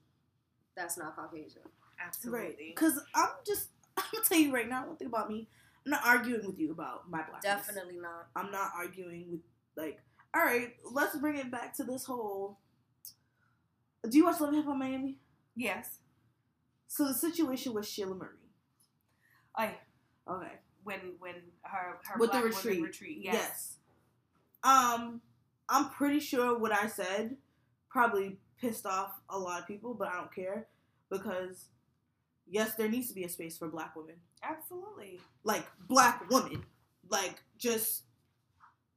[0.78, 1.64] That's not Caucasian.
[2.00, 2.74] Absolutely.
[2.76, 5.48] Because I'm just, I'm gonna tell you right now, one thing about me.
[5.86, 7.44] I'm not arguing with you about my blackness.
[7.44, 8.28] Definitely not.
[8.36, 9.42] I'm not arguing with
[9.76, 10.00] like.
[10.36, 12.58] All right, let's bring it back to this whole.
[14.08, 15.18] Do you watch Love and Hip Hop Miami?
[15.56, 16.00] Yes,
[16.88, 18.30] So the situation with Sheila Marie.
[19.56, 19.76] I
[20.28, 20.52] Okay.
[20.84, 22.82] when when her her With the retreat.
[22.84, 23.20] retreat.
[23.22, 23.78] Yes.
[24.64, 25.22] Um,
[25.70, 27.38] I'm pretty sure what I said
[27.90, 30.68] probably pissed off a lot of people, but I don't care
[31.10, 31.66] because
[32.48, 34.16] yes, there needs to be a space for black women.
[34.44, 35.20] absolutely.
[35.44, 36.64] Like black women.
[37.10, 38.04] Like just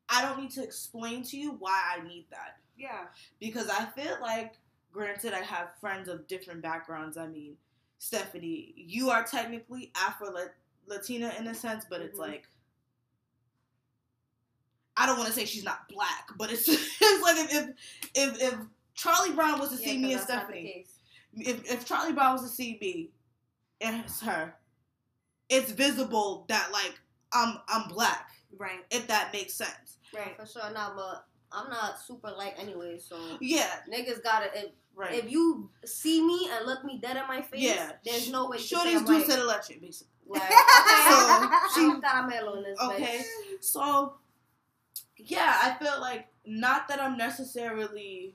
[0.09, 2.57] I don't need to explain to you why I need that.
[2.77, 3.07] Yeah,
[3.41, 4.55] Because I feel like
[4.93, 7.17] granted I have friends of different backgrounds.
[7.17, 7.57] I mean,
[7.99, 10.33] Stephanie, you are technically Afro
[10.87, 12.29] Latina in a sense, but it's Mhm.
[12.29, 12.49] like
[14.97, 17.71] I don't want to say she's not black, but it's it's like if if
[18.15, 18.55] if, if
[18.95, 20.87] Charlie Brown was to see Yeah, me and that's not the Stephanie,
[21.37, 23.11] if if Charlie Brown was to see me
[23.81, 24.55] and it's her,
[25.49, 26.99] it's visible that like
[27.33, 28.31] I'm I'm black.
[28.57, 28.85] right.
[28.91, 29.99] If that makes sense.
[30.13, 30.37] Right.
[30.37, 30.97] For sure, not.
[30.97, 33.69] But I'm not super light anyway, so Yeah.
[33.93, 34.47] niggas gotta.
[34.57, 35.15] If, Right.
[35.15, 37.93] if you see me and look me dead in my face, yeah.
[38.05, 38.59] there's no way.
[38.59, 40.09] you can say Shorty's dulce de leche, basically.
[40.27, 43.19] Like, okay, So, she- I'm caramelo in this Okay.
[43.21, 43.63] bitch.
[43.65, 44.15] So,
[45.17, 48.35] yeah, I feel like not that I'm necessarily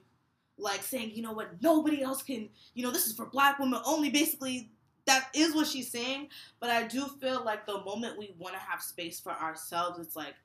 [0.58, 3.82] like saying, you know what, nobody else can, you know, this is for black women
[3.86, 4.10] only.
[4.10, 4.72] Basically,
[5.06, 6.30] that is what she's saying.
[6.60, 10.16] But I do feel like the moment we want to have space for ourselves, it's
[10.16, 10.36] like,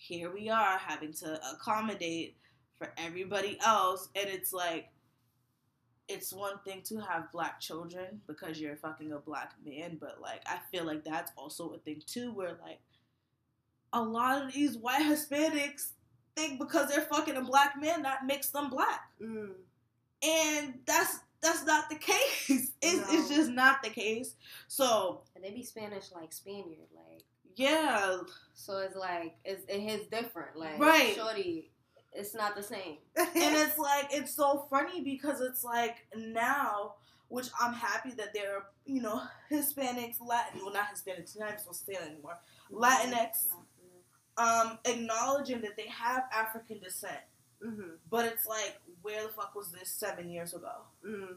[0.00, 2.36] here we are having to accommodate
[2.78, 4.08] for everybody else.
[4.14, 4.88] And it's like,
[6.08, 10.40] it's one thing to have black children because you're fucking a black man, but like,
[10.46, 12.80] I feel like that's also a thing too, where like,
[13.92, 15.90] a lot of these white Hispanics
[16.36, 19.50] think because they're fucking a black man that makes them black, Mm.
[20.22, 22.72] and that's that's not the case.
[22.82, 24.34] It's, it's just not the case.
[24.68, 27.24] So And they be Spanish like Spaniard, like
[27.60, 28.16] yeah,
[28.54, 30.56] so it's like it's hits different.
[30.56, 31.14] Like Right.
[31.14, 31.70] shorty,
[32.12, 32.96] it's not the same.
[33.16, 36.94] and it's like it's so funny because it's like now,
[37.28, 41.58] which I'm happy that there are you know Hispanics, Latin, well not Hispanics, not even
[41.58, 42.38] supposed to say that anymore.
[42.72, 43.48] Latinx,
[44.38, 47.20] um, acknowledging that they have African descent,
[47.62, 47.90] mm-hmm.
[48.10, 50.72] but it's like where the fuck was this seven years ago?
[51.06, 51.36] Mm.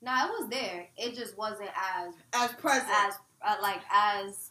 [0.00, 0.88] Nah, it was there.
[0.96, 4.50] It just wasn't as As present, as uh, like as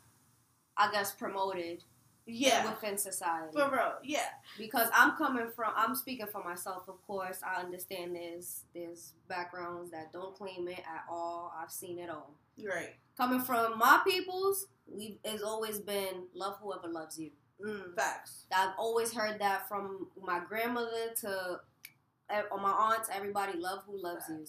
[0.77, 1.83] I guess promoted
[2.25, 3.51] yeah, within society.
[3.53, 4.21] for real, yeah.
[4.57, 9.91] because I'm coming from I'm speaking for myself of course I understand there's there's backgrounds
[9.91, 12.95] that don't claim it at all I've seen it all Right.
[13.17, 17.31] coming from my peoples we it's always been love whoever loves you
[17.63, 17.95] Mm.
[17.95, 18.45] Facts.
[18.53, 21.59] I've always heard that from my grandmother to
[22.29, 24.45] eh, my aunts everybody love who loves you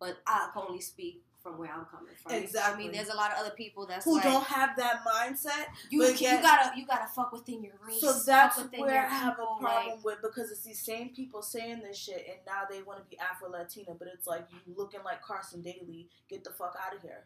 [0.00, 2.74] but I can only speak from where I'm coming from Exactly.
[2.74, 5.66] I mean there's a lot of other people that's Who like don't have that mindset.
[5.90, 9.34] you, you yet- gotta you gotta fuck within your race So that's where I have
[9.36, 12.62] people, a problem like- with because it's these same people saying this shit and now
[12.70, 16.08] they want to be Afro Latina, but it's like you looking like Carson Daly.
[16.28, 17.24] Get the fuck out of here.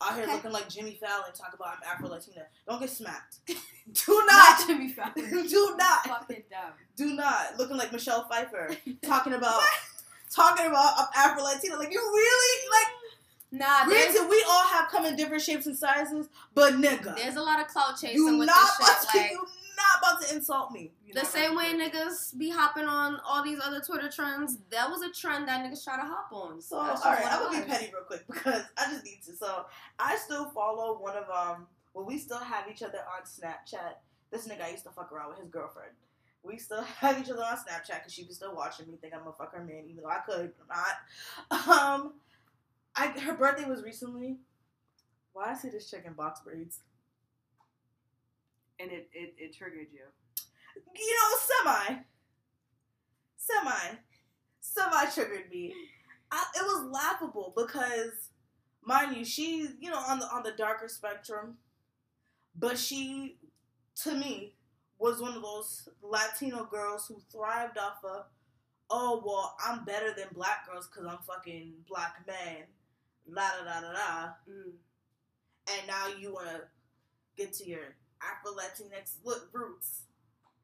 [0.00, 0.32] Out here Okay.
[0.34, 1.32] looking like Jimmy Fallon.
[1.34, 2.42] Talk about I'm Afro Latina.
[2.68, 3.38] Don't get smacked.
[3.48, 4.64] Do not.
[4.66, 5.12] Jimmy Fallon.
[5.48, 6.06] Do not.
[6.06, 6.72] fucking dumb.
[6.94, 7.58] Do not.
[7.58, 8.76] Looking like Michelle Pfeiffer.
[9.02, 9.60] talking about.
[10.30, 11.76] Talking about I'm Afro Latina.
[11.76, 12.86] Like you really like.
[13.50, 17.40] Nah, Granted, we all have come in different shapes and sizes, but nigga, there's a
[17.42, 19.12] lot of clout chasing you with not this about shit.
[19.12, 20.90] to, Like, you not about to insult me.
[21.06, 21.90] You're The same way right.
[21.92, 25.82] niggas be hopping on all these other Twitter trends, that was a trend that niggas
[25.82, 26.60] try to hop on.
[26.60, 29.34] So all right, I'm gonna be petty real quick because I just need to.
[29.34, 29.64] So
[29.98, 31.66] I still follow one of um.
[31.94, 33.94] Well, we still have each other on Snapchat.
[34.30, 35.92] This nigga I used to fuck around with his girlfriend.
[36.42, 39.20] We still have each other on Snapchat because she was still watching me, think I'm
[39.20, 40.76] gonna fuck her man, even though I could, but
[41.50, 41.68] I'm not.
[41.68, 42.12] Um,
[42.96, 44.38] I her birthday was recently.
[45.32, 46.80] Why I see this chick in box braids?
[48.78, 50.00] and it, it, it triggered you.
[50.94, 51.98] you know, semi,
[53.36, 53.98] semi,
[54.60, 55.74] semi triggered me.
[56.30, 58.30] I, it was laughable because,
[58.84, 61.56] mind you, she's you know on the on the darker spectrum,
[62.58, 63.38] but she,
[64.02, 64.54] to me,
[64.98, 68.24] was one of those Latino girls who thrived off of,
[68.90, 72.64] oh well, I'm better than black girls because I'm fucking black man,
[73.28, 74.72] la da da da da, Mm.
[75.70, 76.62] and now you wanna
[77.36, 80.02] get to your Afro Latinx look roots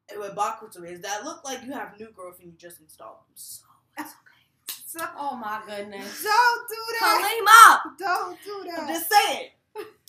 [0.09, 3.17] and with backwards ways that look like you have new growth and you just installed
[3.27, 3.35] them.
[3.35, 3.63] So
[3.97, 4.81] it's okay.
[4.85, 6.21] So, Oh my goodness.
[6.23, 7.81] don't do that.
[7.87, 7.97] Khalima!
[7.97, 8.79] Don't do that.
[8.81, 9.49] I'm just saying.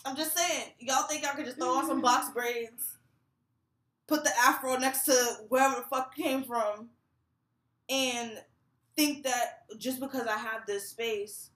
[0.04, 0.64] I'm just saying.
[0.80, 2.95] Y'all think y'all could just throw on some box braids,
[4.06, 5.12] put the afro next to
[5.48, 6.88] wherever the fuck came from,
[7.88, 8.32] and
[8.96, 11.50] think that just because I have this space,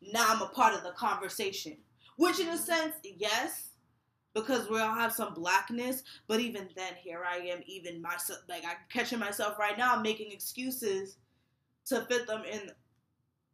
[0.00, 1.78] now I'm a part of the conversation.
[2.16, 3.70] Which, in a sense, yes,
[4.34, 6.02] because we all have some blackness.
[6.26, 10.32] But even then, here I am, even myself, like I'm catching myself right now, making
[10.32, 11.16] excuses
[11.86, 12.70] to fit them in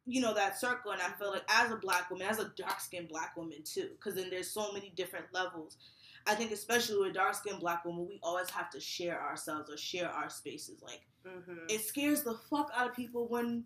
[0.06, 2.80] you know that circle and i feel like as a black woman as a dark
[2.80, 5.78] skinned black woman too because then there's so many different levels
[6.26, 9.76] i think especially with dark skinned black women we always have to share ourselves or
[9.76, 11.54] share our spaces like Mm-hmm.
[11.70, 13.64] it scares the fuck out of people when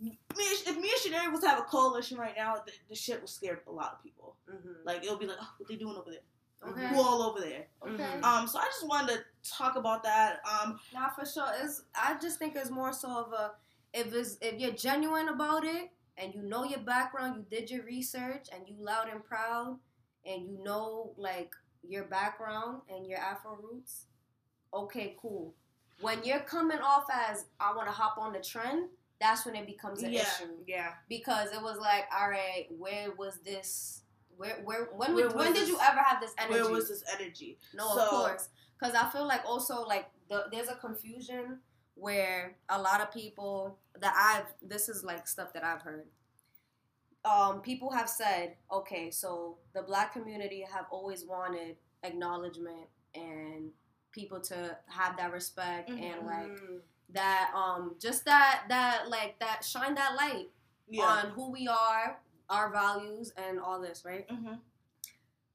[0.00, 3.20] me if me and Chynere was to have a coalition right now the, the shit
[3.20, 4.68] will scare a lot of people Mm-hmm.
[4.84, 6.20] like it'll be like oh what they doing over there
[6.68, 6.86] Okay.
[6.88, 8.20] who all over there Okay.
[8.22, 11.46] Um so i just wanted to talk about that um Nah, for sure.
[11.62, 13.52] It's I just think it's more so of a
[13.92, 17.84] if it's if you're genuine about it and you know your background, you did your
[17.84, 19.78] research and you loud and proud
[20.24, 21.52] and you know like
[21.86, 24.06] your background and your Afro roots,
[24.72, 25.54] okay, cool.
[26.00, 28.88] When you're coming off as I want to hop on the trend,
[29.20, 30.22] that's when it becomes an Yeah.
[30.22, 30.94] issue Yeah.
[31.08, 34.02] because it was like, all right, where was this?
[34.36, 36.54] Where where when Where when did this- you ever have this energy?
[36.62, 38.48] where was this energy No, So- of course.
[38.78, 41.60] Because I feel like also like the, there's a confusion
[41.94, 46.08] where a lot of people that I've this is like stuff that I've heard.
[47.24, 53.70] Um, people have said, okay, so the black community have always wanted acknowledgement and
[54.10, 56.58] people to have that respect and like
[57.14, 60.48] that um just that that like that shine that light
[60.88, 61.04] yeah.
[61.04, 62.18] on who we are,
[62.50, 64.26] our values and all this, right?
[64.28, 64.54] hmm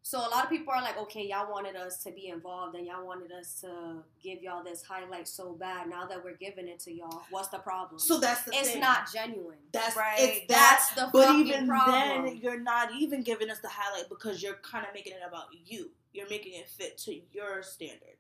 [0.08, 2.88] So a lot of people are like, okay, y'all wanted us to be involved and
[2.88, 5.90] y'all wanted us to give y'all this highlight so bad.
[5.90, 8.00] Now that we're giving it to y'all, what's the problem?
[8.00, 8.80] so that's the it's thing.
[8.80, 9.58] not genuine.
[9.74, 10.16] That's Right.
[10.18, 11.44] It's that, That's the problem.
[11.44, 12.26] but even problem.
[12.26, 15.48] then, you're not even giving us the highlight because you're kind of making it about
[15.66, 15.92] you.
[16.14, 18.16] You're making it fit to your standard.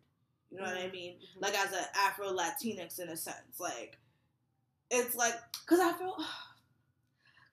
[0.52, 1.13] You know what I mean?
[1.13, 1.41] Mhm.
[1.41, 3.97] Like as an Afro Latinx in a sense, like
[4.91, 6.17] it's like because I feel.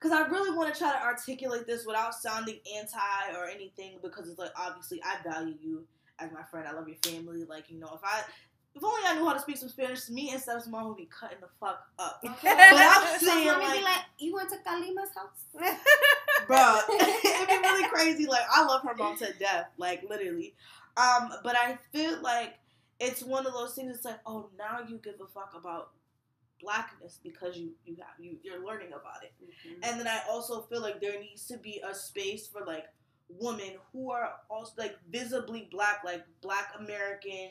[0.05, 4.29] Because I really want to try to articulate this without sounding anti or anything, because
[4.29, 5.83] it's like obviously I value you
[6.19, 6.67] as my friend.
[6.67, 7.43] I love your family.
[7.43, 8.21] Like you know, if I
[8.75, 11.09] if only I knew how to speak some Spanish, me and Steph's mom would be
[11.09, 12.21] cutting the fuck up.
[12.23, 12.35] Okay.
[12.43, 15.75] But I'm saying me like, like, you went to Khalima's house?
[16.47, 20.53] bro it'd be really crazy like i love her mom to death like literally
[20.97, 22.59] um but i feel like
[22.99, 25.89] it's one of those things it's like oh now you give a fuck about
[26.65, 29.33] blackness because you you have you you're learning about it
[29.83, 32.85] and then i also feel like there needs to be a space for like
[33.29, 37.49] women who are also like visibly black like black american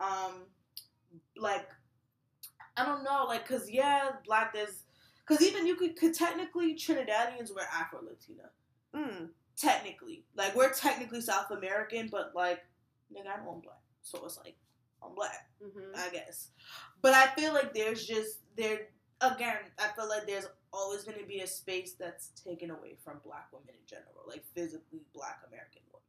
[0.00, 0.32] um
[1.36, 1.68] like
[2.76, 4.82] i don't know like because yeah black there's
[5.26, 8.48] because even you could, could technically trinidadians were afro latina
[8.96, 9.28] Mm.
[9.56, 10.24] technically.
[10.36, 12.64] Like we're technically South American, but like
[13.12, 13.82] nigga, I'm black.
[14.02, 14.56] So it's like
[15.02, 15.96] I'm black, Mhm.
[15.96, 16.50] I guess.
[17.02, 18.88] But I feel like there's just there
[19.20, 23.48] again, I feel like there's always gonna be a space that's taken away from black
[23.52, 26.02] women in general, like physically black American women.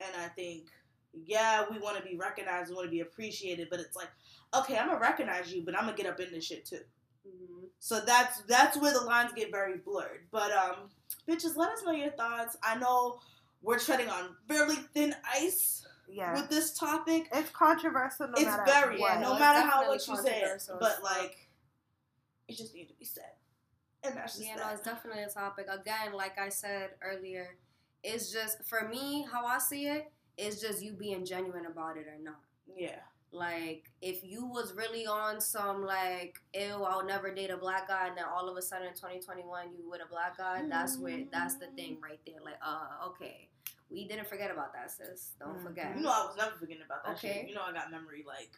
[0.00, 0.68] And I think
[1.12, 4.10] yeah, we want to be recognized, we want to be appreciated, but it's like,
[4.54, 6.84] okay, I'm gonna recognize you, but I'm gonna get up in this shit too.
[7.26, 7.68] Mhm.
[7.80, 10.28] So that's that's where the lines get very blurred.
[10.30, 10.90] But um,
[11.28, 12.56] bitches, let us know your thoughts.
[12.62, 13.20] I know
[13.62, 16.34] we're treading on fairly thin ice Yeah.
[16.34, 17.28] with this topic.
[17.32, 19.14] It's controversial no it's matter very what.
[19.14, 21.02] Yeah, no no, it's matter how much you say it, controversial as but fuck.
[21.04, 21.48] like
[22.48, 23.32] it just needs to be said,
[24.02, 24.66] and that's just Yeah, that.
[24.66, 25.66] no, it's definitely a topic.
[25.70, 27.56] Again, like I said earlier,
[28.02, 30.10] it's just for me how I see it.
[30.36, 32.40] It's just you being genuine about it or not.
[32.76, 32.96] Yeah.
[33.32, 38.08] Like if you was really on some like ew, I'll never date a black guy,
[38.08, 41.20] and then all of a sudden in 2021 you with a black guy, that's where
[41.30, 42.40] that's the thing right there.
[42.44, 43.48] Like, uh, okay,
[43.90, 45.34] we didn't forget about that, sis.
[45.38, 45.62] Don't Mhm.
[45.62, 45.96] forget.
[45.96, 47.40] You know, I was never forgetting about that Okay.
[47.40, 47.48] shit.
[47.48, 48.50] You know, I got memory like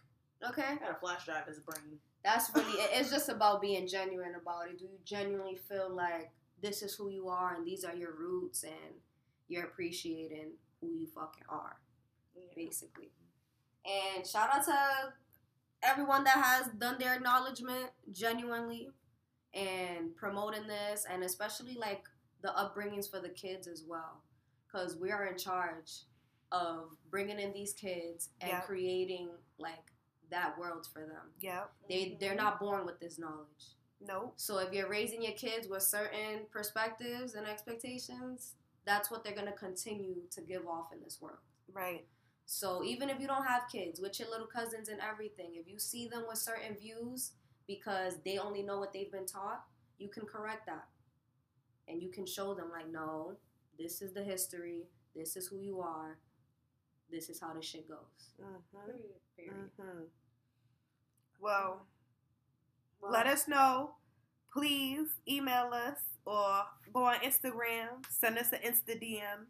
[0.45, 2.01] Okay, I got a flash drive as a brain.
[2.25, 2.91] that's really it.
[3.01, 4.79] It's just about being genuine about it.
[4.79, 8.63] Do you genuinely feel like this is who you are and these are your roots
[8.65, 9.01] and
[9.49, 11.79] you're appreciating who you fucking are?
[12.55, 13.11] basically.
[13.85, 15.15] And shout out to
[15.83, 18.91] everyone that has done their acknowledgement genuinely
[19.55, 22.05] and promoting this, and especially like
[22.43, 24.23] the upbringings for the kids as well,
[24.73, 26.03] because we are in charge
[26.51, 28.61] of bringing in these kids and Yeah.
[28.61, 29.93] creating like
[30.31, 31.33] that world for them.
[31.39, 31.69] Yeah.
[31.89, 33.77] They they're not born with this knowledge.
[34.01, 34.35] Nope.
[34.37, 39.53] So if you're raising your kids with certain perspectives and expectations, that's what they're gonna
[39.53, 41.39] continue to give off in this world.
[41.73, 42.07] Right.
[42.45, 45.79] So even if you don't have kids, with your little cousins and everything, if you
[45.79, 47.33] see them with certain views
[47.67, 49.65] because they only know what they've been taught,
[49.99, 50.89] you can correct that.
[51.89, 53.37] And you can show them like, no,
[53.79, 56.19] this is the history, this is who you are,
[57.11, 57.99] this is how the shit goes.
[58.41, 58.91] Mm-hmm.
[59.37, 59.55] Period.
[59.79, 60.05] Mm-hmm.
[61.41, 61.87] Well,
[63.03, 63.93] let us know.
[64.53, 66.63] Please email us or
[66.93, 68.05] go on Instagram.
[68.09, 69.47] Send us an Insta DM.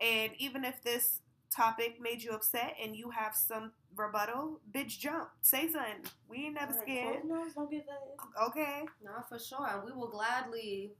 [0.00, 1.20] And even if this
[1.54, 5.28] topic made you upset and you have some rebuttal, bitch, jump.
[5.42, 6.10] Say something.
[6.28, 7.18] We ain't never scared.
[7.28, 8.44] don't get that.
[8.48, 8.82] Okay.
[9.04, 9.66] No, for sure.
[9.66, 10.92] And we will gladly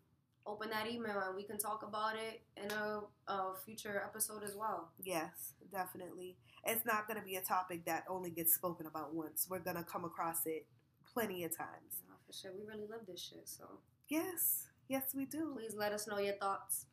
[0.49, 4.57] open that email and we can talk about it in a, a future episode as
[4.57, 4.88] well.
[5.05, 6.36] Yes, definitely.
[6.64, 9.46] It's not going to be a topic that only gets spoken about once.
[9.49, 10.66] We're going to come across it
[11.12, 12.03] plenty of times.
[12.09, 12.51] No, for sure.
[12.59, 13.64] We really love this shit, so.
[14.09, 14.68] Yes.
[14.88, 15.53] Yes, we do.
[15.55, 16.86] Please let us know your thoughts.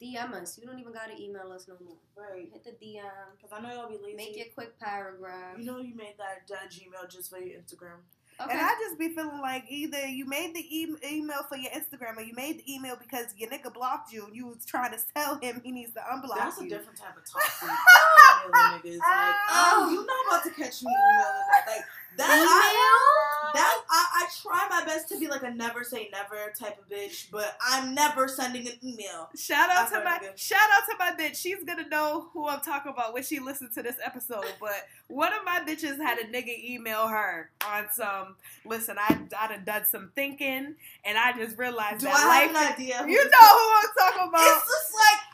[0.00, 0.58] DM us.
[0.58, 1.96] You don't even gotta email us no more.
[2.16, 2.48] Right.
[2.50, 3.02] Hit the DM.
[3.36, 4.16] Because I know y'all be lazy.
[4.16, 5.58] Make your quick paragraph.
[5.58, 8.00] You know you made that, that Gmail just for your Instagram.
[8.40, 8.50] Okay.
[8.50, 12.16] And I just be feeling like either you made the e- email for your Instagram
[12.16, 14.98] or you made the email because your nigga blocked you and you was trying to
[15.14, 16.66] tell him he needs to unblock That's you.
[16.66, 17.68] a different type of toxic
[18.48, 18.98] emailing niggas.
[18.98, 21.64] Like, oh, you not about to catch me emailing that.
[21.66, 21.84] Like
[22.16, 22.30] that.
[22.30, 26.78] I, that I, I try my best to be like a never say never type
[26.78, 29.28] of bitch, but I'm never sending an email.
[29.36, 31.36] Shout out to my shout out to my bitch.
[31.36, 34.44] She's gonna know who I'm talking about when she listens to this episode.
[34.60, 38.36] But one of my bitches had a nigga email her on some.
[38.64, 40.74] Listen, I I done done some thinking,
[41.04, 42.66] and I just realized Do that I have life.
[42.66, 43.04] an idea?
[43.08, 44.40] You know who I'm talking about.
[44.40, 45.31] It's just like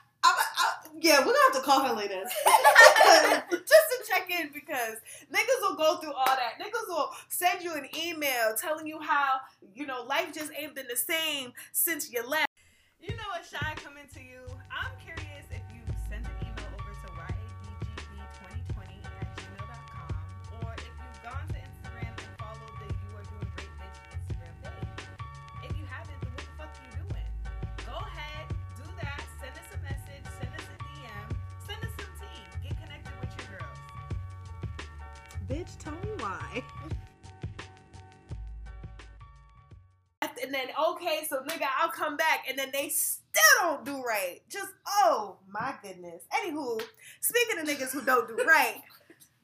[1.01, 2.23] yeah, we're gonna have to call her later.
[3.51, 4.97] just to check in because
[5.33, 6.59] niggas will go through all that.
[6.61, 9.41] Niggas will send you an email telling you how,
[9.75, 12.49] you know, life just ain't been the same since you left.
[13.01, 14.38] You know what, Shy coming to you.
[35.89, 36.63] Tell me why.
[40.21, 43.23] And then okay, so nigga, I'll come back, and then they still
[43.61, 44.41] don't do right.
[44.49, 46.23] Just oh my goodness.
[46.33, 46.81] Anywho,
[47.21, 48.81] speaking of niggas who don't do right,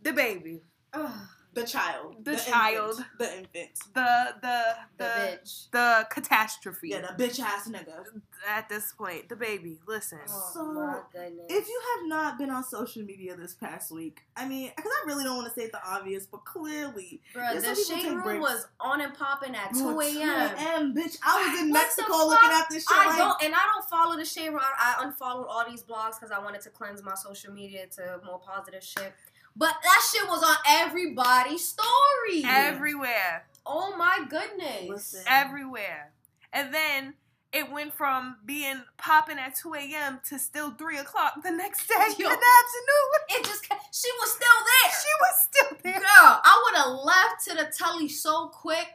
[0.03, 0.61] DaBaby,
[0.93, 2.17] Ugh, The child.
[2.25, 3.05] The infant, child.
[3.19, 3.79] the infant.
[3.95, 4.65] the the
[4.99, 5.71] the, the bitch.
[5.71, 6.89] the catastrophe.
[6.91, 8.05] Yeah, the bitch ass nigga.
[8.47, 9.79] At this point, the baby.
[9.87, 11.47] Listen, Oh So, my goodness.
[11.49, 15.07] If you have not been on social media this past week, I mean, because I
[15.07, 18.41] really don't want to say the obvious, but clearly, Bruh, the shade room breaks.
[18.41, 20.29] was on and popping at 2 Oh, a.m.
[20.57, 21.19] a.m., bitch.
[21.23, 22.97] I was in What Mexico looking at this shit.
[22.97, 24.61] I like, don't, and I don't follow the shade room.
[24.61, 28.21] I, I unfollowed all these blogs because I wanted to cleanse my social media to
[28.27, 29.15] more positive shit.
[29.57, 32.43] But that shit was on everybody's story.
[32.45, 34.89] everywhere, oh my goodness.
[34.89, 35.21] Listen.
[35.29, 36.13] everywhere,
[36.53, 37.15] and then.
[37.57, 40.19] It went from being popping at 2 a.m.
[40.29, 42.27] to still 3 o'clock the next day Yo.
[42.29, 43.21] in the afternoon.
[43.29, 44.91] It just, she was still there.
[44.91, 46.01] She was still there.
[46.01, 48.89] Girl, I would have left to the telly so quick.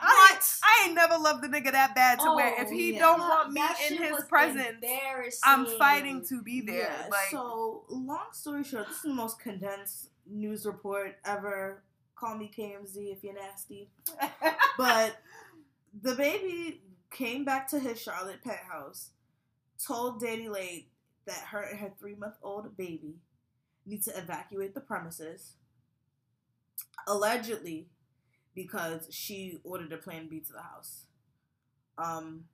[0.00, 2.98] I, I ain't never loved the nigga that bad to where if Oh, he yeah.
[3.00, 4.78] don't want me in his presence.
[5.44, 6.78] I'm fighting to be there.
[6.90, 11.82] Yeah, like, so long story short, this is the most condensed news report ever.
[12.16, 13.88] Call me KMZ if you're nasty.
[14.78, 15.16] But
[16.02, 16.78] DaBaby
[17.10, 19.10] came back to his Charlotte penthouse,
[19.84, 20.86] told DaniLeigh
[21.26, 23.16] that her and her three month old baby
[23.86, 25.54] need to evacuate the premises.
[27.06, 27.88] Allegedly,
[28.54, 31.04] because she ordered a plan B to the house.
[31.98, 32.44] Um,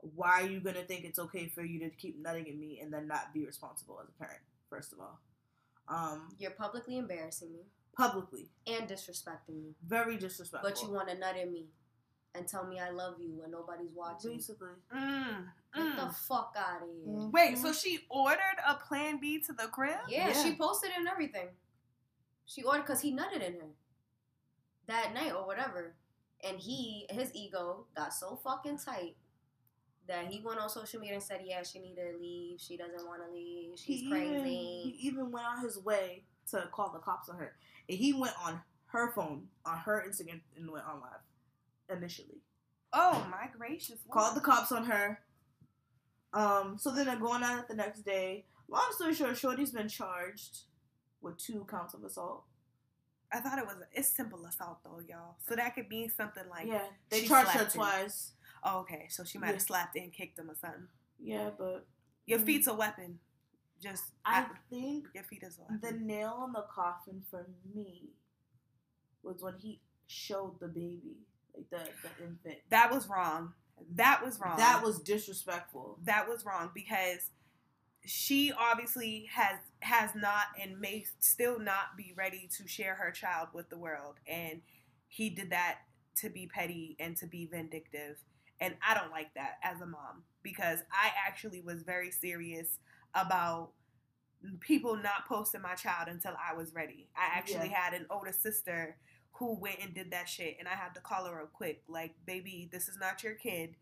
[0.00, 2.92] why are you gonna think it's okay for you to keep nutting at me and
[2.92, 4.40] then not be responsible as a parent?
[4.70, 5.20] First of all,
[5.88, 7.60] Um, You're publicly embarrassing me
[7.96, 10.68] publicly, and disrespecting me, very disrespectful.
[10.68, 11.66] but you want to nut in me
[12.34, 14.32] and tell me I love you when nobody's watching.
[14.36, 14.68] basically.
[14.94, 16.14] Mm, Get the mm.
[16.14, 17.06] fuck out of here.
[17.14, 17.32] Mm.
[17.32, 19.96] Wait, so she ordered a Plan B to the crib?
[20.08, 20.42] Yeah, Yeah.
[20.42, 21.48] she posted it and everything.
[22.44, 23.70] She ordered because he nutted in her
[24.88, 25.94] that night or whatever,
[26.44, 29.16] and he his ego got so fucking tight
[30.08, 32.60] that he went on social media and said, "Yeah, she needed to leave.
[32.60, 33.78] She doesn't want to leave.
[33.78, 37.36] She's he crazy." Even, he even went on his way to call the cops on
[37.36, 37.54] her.
[37.88, 42.40] And he went on her phone, on her Instagram, and went on live initially.
[42.92, 43.98] Oh my gracious!
[44.10, 45.20] Called the cops on her.
[46.32, 48.44] Um, so then they're going at it the next day.
[48.68, 50.64] Long story short, Shorty's been charged
[51.20, 52.44] with two counts of assault.
[53.32, 55.36] I thought it was it's simple assault though, y'all.
[55.48, 58.32] So that could mean something like yeah, they she charged her twice.
[58.62, 59.06] Oh, okay.
[59.10, 59.60] So she might have Yeah.
[59.62, 60.88] slapped and kicked him or something.
[61.18, 61.86] Yeah, but
[62.26, 63.18] Your feet's a weapon.
[63.82, 65.80] Just I I, think your feet is a weapon.
[65.82, 68.10] the nail in the coffin for me
[69.22, 71.16] was when he showed the baby,
[71.54, 72.58] like the the infant.
[72.70, 73.52] that was wrong.
[73.94, 74.56] That was wrong.
[74.56, 75.98] That was disrespectful.
[76.04, 77.30] that was wrong because
[78.06, 83.48] she obviously has has not and may still not be ready to share her child
[83.52, 84.60] with the world and
[85.08, 85.78] he did that
[86.16, 88.16] to be petty and to be vindictive
[88.60, 92.78] and I don't like that as a mom because I actually was very serious
[93.14, 93.70] about
[94.60, 97.08] people not posting my child until I was ready.
[97.16, 97.78] I actually Yeah.
[97.80, 98.96] had an older sister
[99.32, 102.14] who went and did that shit and I had to call her up quick like
[102.24, 103.76] baby this is not your kid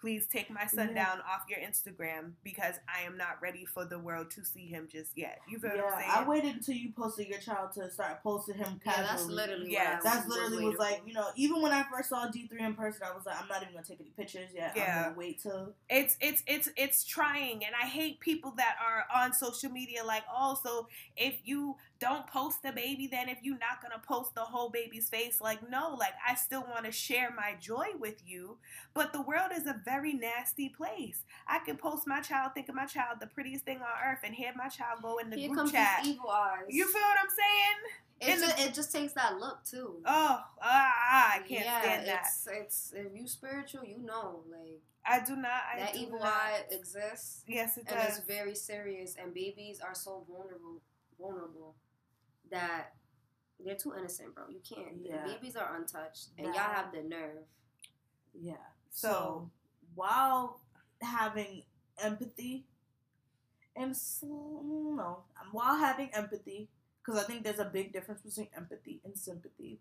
[0.00, 1.04] please take my son Yeah.
[1.04, 4.88] down off your Instagram because I am not ready for the world to see him
[4.90, 5.40] just yet.
[5.48, 6.10] You feel Yeah, what I'm saying?
[6.14, 10.04] I waited until you posted your child to start posting him Yeah, that's literally Yes.
[10.04, 12.28] what I That's was literally was waiting like you know even when I first saw
[12.28, 14.72] D three in person I was like I'm not even gonna take any pictures yet
[14.74, 15.02] I'm Yeah.
[15.04, 19.32] gonna wait till it's it's it's it's trying and I hate people that are on
[19.32, 20.86] social media like, oh, so
[21.16, 25.08] if you don't post the baby, then if you're not gonna post the whole baby's
[25.08, 28.58] face, like no, like I still want to share my joy with you.
[28.94, 31.22] But the world is a very nasty place.
[31.46, 34.34] I can post my child, think of my child the prettiest thing on earth, and
[34.36, 36.00] have my child go in the Here group comes chat.
[36.04, 36.66] evil eyes.
[36.68, 37.76] You feel what I'm saying?
[38.20, 39.96] it, just, it just takes that look too.
[40.04, 42.22] Oh, ah, I can't yeah, stand that.
[42.26, 45.62] it's it's if you spiritual, you know, like I do not.
[45.74, 46.28] I that do evil not.
[46.28, 48.08] eye exists, Yes, it and does.
[48.08, 49.14] And it's very serious.
[49.20, 50.80] And babies are so vulnerable,
[51.18, 51.74] vulnerable
[52.50, 52.94] that
[53.60, 54.44] they're too innocent, bro.
[54.48, 54.96] You can't.
[55.02, 55.24] Yeah.
[55.26, 57.44] Babies are untouched, and That- y'all have the nerve.
[58.40, 58.56] yeah
[58.90, 59.50] So- so
[59.94, 60.60] while
[61.02, 61.64] having
[61.98, 62.66] empathy
[63.74, 66.68] and s- no while having empathy
[67.02, 69.80] because I think there's a big difference between empathy and sympathy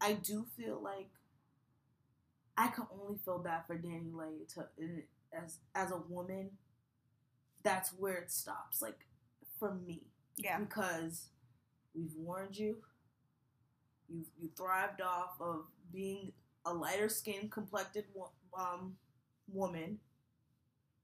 [0.00, 1.10] I do feel like
[2.56, 4.68] I can only feel bad for DaniLeigh to
[5.32, 6.58] as as a woman.
[7.62, 8.82] That's where it stops.
[8.82, 9.06] Like
[9.58, 10.02] for me,
[10.36, 10.58] yeah.
[10.58, 11.28] because
[11.94, 12.76] we've warned you.
[14.08, 16.32] You you thrived off of being
[16.64, 18.04] a lighter skinned complected
[18.56, 18.96] um
[19.48, 19.98] woman,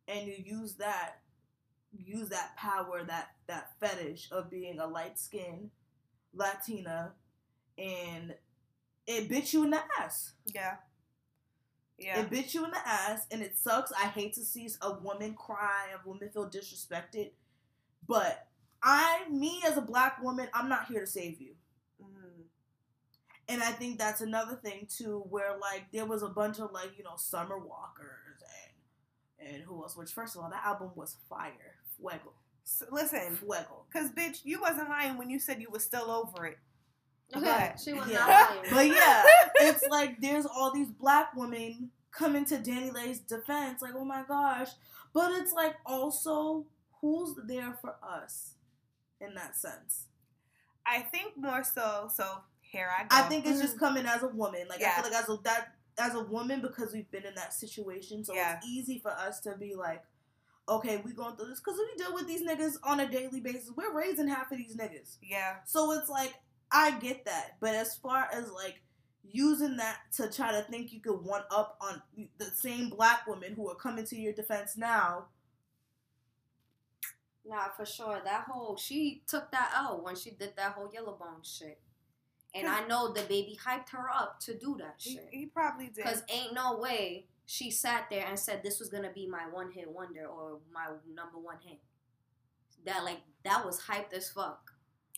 [0.06, 1.16] and you use that
[1.92, 5.70] use that power that that fetish of being a light skinned
[6.34, 7.12] Latina,
[7.78, 8.34] and
[9.06, 10.32] it bit you in the ass.
[10.46, 10.76] Yeah.
[11.98, 12.20] Yeah.
[12.20, 13.92] It bit you in the ass, and it sucks.
[13.92, 17.30] I hate to see a woman cry, a woman feel disrespected.
[18.08, 18.47] But
[18.82, 21.54] I, me as a black woman, I'm not here to save you.
[22.02, 22.44] Mhm.
[23.48, 26.96] And I think that's another thing too, where like there was a bunch of like
[26.96, 28.42] you know Summer Walkers
[29.40, 29.96] and and who else?
[29.96, 32.32] Which first of all, that album was fire, fuego,
[32.64, 33.84] So, listen, fuego.
[33.92, 36.58] Cause bitch, you wasn't lying when you said you was still over it.
[37.34, 38.18] Okay, But- she was Yeah.
[38.18, 38.70] not lying.
[38.70, 39.22] But yeah,
[39.60, 44.68] it's like there's all these black women coming to DaniLeigh's defense, like oh my gosh.
[45.12, 46.66] But it's like also
[47.00, 48.54] who's there for us
[49.20, 50.04] in that sense.
[50.86, 52.10] I think more so.
[52.14, 52.24] So
[52.60, 53.08] here I go.
[53.10, 53.80] I think it's just mm.
[53.80, 54.66] coming as a woman.
[54.68, 57.52] Like I feel like as a that as a woman because we've been in that
[57.52, 58.56] situation, so Yeah.
[58.56, 60.02] it's easy for us to be like,
[60.68, 63.70] okay, we going through this because we deal with these niggas on a daily basis.
[63.74, 66.34] We're raising half of these niggas, yeah, so it's like
[66.70, 67.56] I get that.
[67.60, 68.80] But as far as like
[69.30, 72.02] using that to try to think you could one up on
[72.38, 75.26] the same black women who are coming to your defense now,
[77.48, 78.20] Nah, for sure.
[78.24, 81.80] That whole she took that out when she did that whole yellow bone shit.
[82.54, 85.28] And I know DaBaby hyped her up to do that he, shit.
[85.30, 86.04] he probably did.
[86.04, 89.70] Cause ain't no way she sat there and said this was gonna be my one
[89.70, 91.78] hit wonder or my number one hit.
[92.84, 94.72] That like that was hyped as fuck.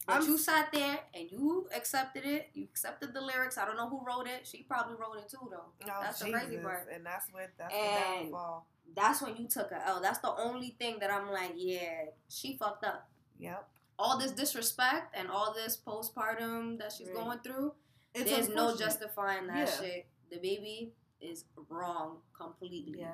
[0.06, 2.50] But I'm- you sat there and you accepted it.
[2.54, 3.58] You accepted the lyrics.
[3.58, 4.46] I don't know who wrote it.
[4.46, 5.72] She probably wrote it too though.
[5.86, 6.88] no, that's the Jesus, crazy part.
[6.92, 8.66] and that's what that's And- the downfall.
[8.96, 10.00] That's when you took a L.
[10.00, 13.08] That's the only thing that I'm like, yeah, she fucked up.
[13.38, 13.68] Yep.
[14.02, 17.16] all this disrespect and all this postpartum that she's Right.
[17.16, 17.74] going through,
[18.14, 19.78] It's there's no justifying that Yeah.
[19.78, 20.06] shit.
[20.32, 23.00] DaBaby is wrong completely.
[23.00, 23.12] Yeah.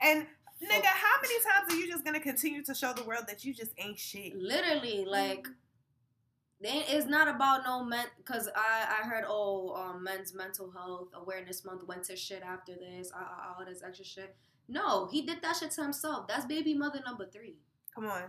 [0.00, 0.28] And
[0.62, 3.52] nigga, how many times are you just gonna continue to show the world that you
[3.52, 4.36] just ain't shit?
[4.36, 5.50] Literally, like they,
[6.60, 8.06] it's not about no men.
[8.24, 12.74] Cause I I heard oh um, men's mental health awareness month went to shit after
[12.74, 13.10] this.
[13.14, 14.36] Uh, uh, all this extra shit.
[14.68, 16.28] No, he did that shit to himself.
[16.28, 17.56] That's baby mother number three.
[17.94, 18.24] Come on,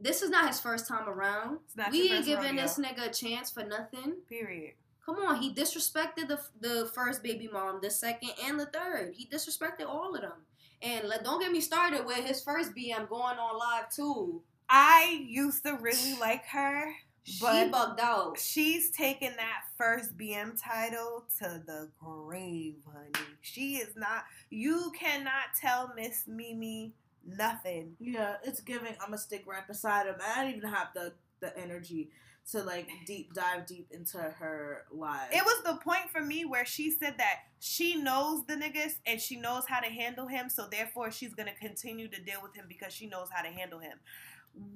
[0.00, 1.58] This is not his first time around.
[1.66, 4.16] it's not we ain't giving this nigga a chance for nothing.
[4.28, 4.72] Period.
[5.04, 9.14] Come on, he disrespected the the first baby mom, the second, and the third.
[9.14, 10.46] He disrespected all of them.
[10.80, 14.42] And like, don't get me started with his first BM going on live too.
[14.68, 16.92] I used to really like her,
[17.24, 18.38] She but bugged out.
[18.38, 23.26] she's taken that first BM title to the grave, honey.
[23.40, 24.24] She is not.
[24.50, 26.94] You cannot tell Miss Mimi
[27.24, 27.94] nothing.
[28.00, 28.94] Yeah, it's giving.
[29.00, 30.16] I'm gonna stick right beside him.
[30.20, 32.10] I don't even have the the energy
[32.50, 35.28] to like deep dive deep into her life.
[35.32, 39.20] It was the point for me where she said that she knows the niggas and
[39.20, 42.64] she knows how to handle him, so therefore she's gonna continue to deal with him
[42.68, 43.98] because she knows how to handle him.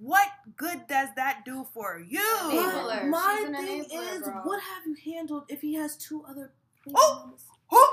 [0.00, 2.20] What good does that do for you?
[2.20, 3.08] Enabler.
[3.08, 4.32] My, my She's thing enabler, is, bro.
[4.44, 6.52] what have you handled if he has two other?
[6.94, 7.30] Oh!
[7.70, 7.84] Who?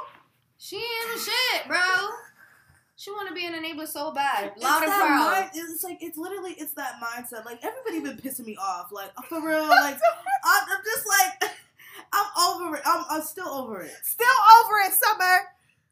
[0.58, 1.78] She ain't the shit, bro.
[2.96, 5.32] She want to be an enabler so bad, It's loud and proud.
[5.32, 7.44] mind- it's like it's literally it's that mindset.
[7.44, 8.92] Like everybody been pissing me off.
[8.94, 9.68] Like uh, for real.
[9.68, 9.96] Like
[10.46, 11.52] I'm, I'm just like
[12.14, 12.26] I'm
[12.62, 12.82] over it.
[12.86, 13.92] I'm, I'm still over it.
[14.04, 14.28] Still
[14.62, 15.40] over it, Summer.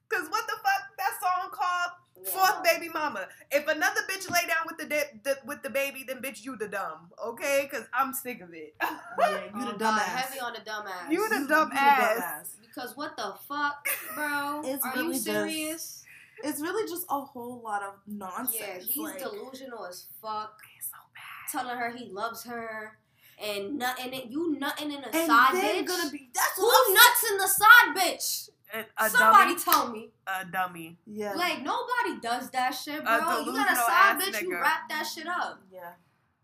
[0.10, 1.92] Cause what the fuck that song called?
[2.24, 2.30] Yeah.
[2.32, 3.28] Fourth baby mama.
[3.51, 6.55] If another bitch lay down with the, di- the with the baby, then bitch you
[6.55, 7.09] the dumb.
[7.26, 7.67] Okay?
[7.72, 8.76] Cause I'm sick of it.
[9.19, 10.03] Yeah, you Oh, the God, dumbass.
[10.03, 11.11] Heavy on the dumbass.
[11.11, 12.55] You the You dumb ass.
[12.61, 14.61] because what the fuck, bro?
[14.65, 15.97] It's Are really you just- serious?
[16.43, 18.55] It's really just a whole lot of nonsense.
[18.59, 20.59] Yeah, he's like, delusional as fuck.
[20.78, 21.51] It's so bad.
[21.51, 22.97] Telling her he loves her
[23.39, 24.11] and nothing.
[24.13, 25.88] And you nutting in a and side then bitch.
[25.88, 28.49] gonna be that's Who nuts in the side bitch?
[28.74, 29.63] A, a Somebody dummy.
[29.63, 30.09] tell me.
[30.28, 30.97] A dummy.
[31.05, 31.34] Yeah.
[31.34, 33.13] Like nobody does that shit, bro.
[33.13, 35.61] you got a delusional side ass bitch, you wrap that shit up.
[35.72, 35.91] yeah.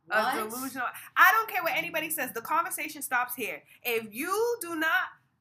[0.10, 0.88] A delusional.
[1.16, 2.32] I don't care what anybody says.
[2.34, 3.64] The conversation stops here.
[3.84, 4.90] If you do not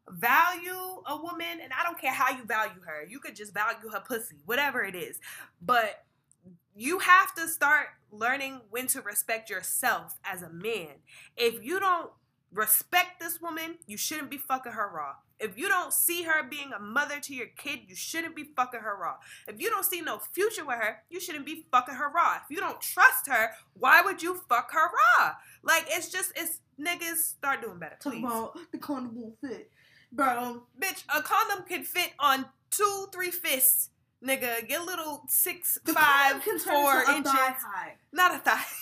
[0.08, 3.88] value a woman, and I don't care how you value her, you could just value
[3.92, 5.20] her pussy, whatever it is.
[5.60, 6.04] But
[6.74, 10.96] you have to start learning when to respect yourself as a man.
[11.36, 12.10] If you don't
[12.56, 15.14] respect this woman, you shouldn't be fucking her raw.
[15.38, 18.80] If you don't see her being a mother to your kid, you shouldn't be fucking
[18.80, 19.16] her raw.
[19.46, 22.36] If you don't see no future with her, you shouldn't be fucking her raw.
[22.36, 24.88] If you don't trust her, why would you fuck her
[25.20, 25.34] raw?
[25.62, 28.24] Like it's just it's niggas start doing better, please.
[28.24, 29.70] about the condom won't fit,
[30.10, 30.62] bro.
[30.80, 33.90] Bitch, a condom can fit on two, three fists.
[34.26, 37.30] Nigga, your little six, The five, four a inches.
[37.30, 37.96] thigh high.
[38.12, 38.62] Not a thigh.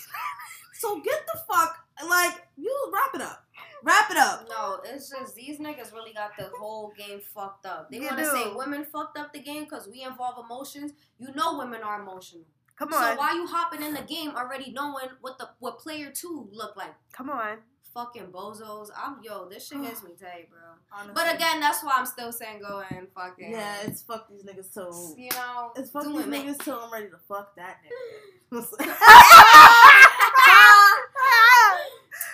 [0.77, 1.77] So get the fuck
[2.09, 3.44] like you wrap it up,
[3.85, 4.47] wrap it up.
[4.49, 7.91] No, it's just these niggas really got the whole game fucked up.
[7.91, 10.93] They want to say women fucked up the game because we involve emotions.
[11.19, 12.45] You know women are emotional.
[12.77, 13.03] Come on.
[13.03, 16.77] So why you hopping in the game already knowing what the what player two look
[16.77, 16.95] like?
[17.13, 17.59] Come on.
[17.93, 18.89] Fucking bozos.
[18.97, 20.59] I'm yo, this shit hits me tight, bro.
[20.93, 21.13] Honestly.
[21.15, 24.75] But again, that's why I'm still saying go and fucking yeah, it's fuck these niggas
[24.75, 25.15] too.
[25.17, 26.47] you know it's fuck these it, man.
[26.47, 28.51] niggas till I'm ready to fuck that nigga.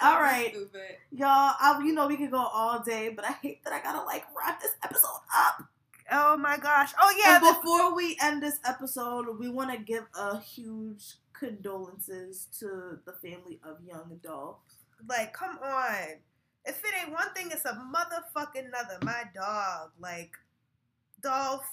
[0.02, 0.79] All right, Stupid.
[1.12, 1.54] Y'all.
[1.60, 4.24] I, you know we could go all day, but I hate that I gotta like
[4.36, 5.64] wrap this episode up.
[6.12, 6.92] Oh my gosh.
[7.00, 7.36] Oh yeah.
[7.36, 13.12] and before we end this episode, we want to give a huge condolences to the
[13.12, 14.58] family of Young Dolph.
[15.08, 16.16] like, come on.
[16.64, 18.98] If it ain't one thing, it's a motherfucking another.
[19.02, 19.90] My dog.
[19.98, 20.32] Like,
[21.22, 21.64] Dolph,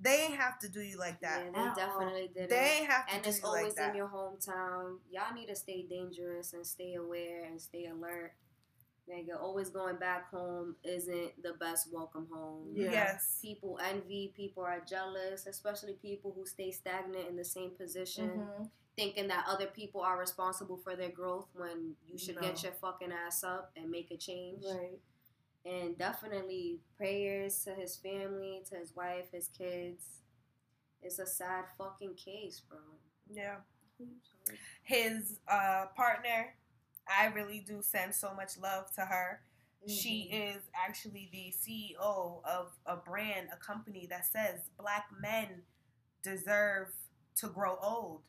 [0.00, 1.44] they ain't have to do you like that.
[1.54, 3.90] Yeah, they definitely did They ain't have to And do it's you always like that.
[3.90, 4.96] in your hometown.
[5.10, 8.32] Y'all need to stay dangerous and stay aware and stay alert.
[9.10, 12.68] Nigga, always going back home isn't the best welcome home.
[12.72, 12.90] Yeah.
[12.90, 13.38] Yes.
[13.42, 18.64] People envy, people are jealous, especially people who stay stagnant in the same position, Mm-hmm.
[18.96, 22.40] thinking that other people are responsible for their growth when you should No.
[22.40, 24.64] get your fucking ass up and make a change.
[24.64, 24.98] Right.
[25.66, 30.20] And definitely prayers to his family, to his wife, his kids.
[31.02, 32.78] It's a sad fucking case, bro.
[33.30, 33.56] Yeah.
[34.82, 36.54] His uh, partner,
[37.08, 39.40] I really do send so much love to her.
[39.86, 40.56] She Mm-hmm.
[40.56, 45.62] is actually the CEO of a brand, a company that says black men
[46.22, 46.88] deserve
[47.36, 48.22] to grow old.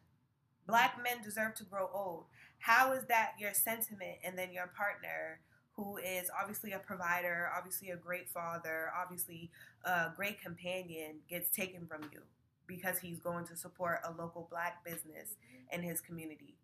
[0.67, 2.25] Black men deserve to grow old.
[2.59, 4.17] How is that your sentiment?
[4.23, 5.39] And then your partner,
[5.73, 9.51] who is obviously a provider, obviously a great father, obviously
[9.83, 12.21] a great companion, gets taken from you
[12.67, 15.35] because he's going to support a local black business
[15.71, 16.55] in his community.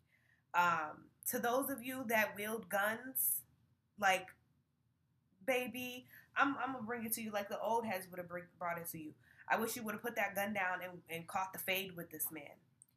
[0.54, 3.42] Um, to those of you that wield guns,
[3.98, 4.28] like,
[5.46, 6.06] baby,
[6.36, 8.88] I'm, I'm gonna bring it to you like the old heads would have brought it
[8.90, 9.12] to you.
[9.48, 12.10] I wish you would have put that gun down and, and caught the fade with
[12.10, 12.44] this man.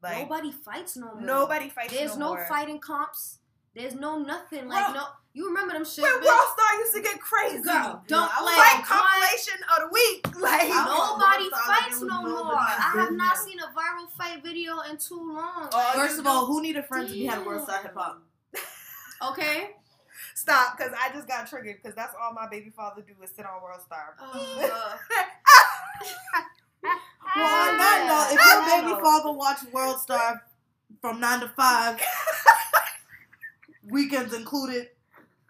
[0.02, 1.22] Like nobody fights no more.
[1.22, 1.94] nobody fights.
[1.94, 3.40] There's no, no, fighting comps.
[3.76, 4.68] There's no nothing.
[4.70, 5.02] Like Bro.
[5.02, 6.04] no, you remember them shit?
[6.04, 6.26] When bitch?
[6.26, 7.62] World Star used to get crazy.
[7.64, 10.28] Girl, don't I like Fight compilation of the week.
[10.42, 12.56] Like Nobody World Star like fights no more.
[12.56, 13.46] I have not business.
[13.52, 15.70] seen a viral fight video in too long.
[15.72, 18.22] Oh, First of all, do- who needed friends if you had World Star Hip Hop?
[19.32, 19.72] okay.
[20.36, 21.78] stop, because I just got triggered.
[21.82, 24.16] Because that's all my baby father do is sit on World Star.
[24.72, 24.98] Uh,
[27.36, 30.44] Well, on that note, if your baby father watched World Star
[31.02, 32.00] from nine to five,
[33.90, 34.90] weekends included,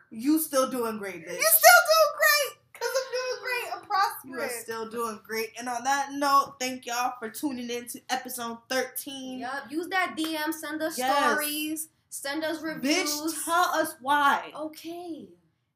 [0.10, 1.38] you still doing great, bitch.
[1.38, 2.58] You still doing great.
[2.74, 3.74] Because I'm doing great.
[3.74, 5.52] I'm You are still doing great.
[5.60, 9.40] And on that note, thank y'all for tuning in to episode 13.
[9.40, 9.72] Yup.
[9.72, 10.54] Use that DM.
[10.54, 11.16] Send us Yes.
[11.32, 11.90] stories.
[12.10, 13.12] Send us reviews.
[13.12, 14.52] Bitch, tell us why.
[14.56, 15.30] Okay.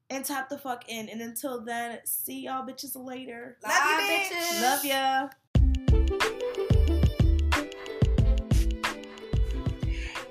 [0.08, 1.08] And tap the fuck in.
[1.08, 3.56] And until then, see y'all bitches later.
[3.62, 4.30] Love you, bitch.
[4.30, 4.62] bitches.
[4.62, 6.40] Love ya.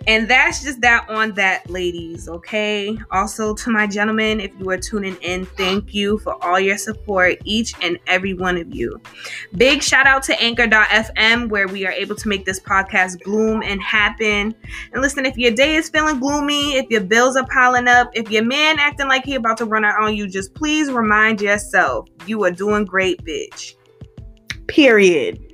[0.09, 2.97] And that's just that on that, ladies, okay?
[3.11, 7.37] Also, to my gentlemen, if you are tuning in, thank you for all your support,
[7.43, 8.99] each and every one of you.
[9.55, 13.79] Big shout out to Anchor.fm, where we are able to make this podcast bloom and
[13.83, 14.55] happen.
[14.93, 18.31] And listen, if your day is feeling gloomy, if your bills are piling up, if
[18.31, 22.07] your man acting like he about to run out on you, just please remind yourself
[22.25, 23.75] you are doing great, bitch.
[24.65, 25.48] Period.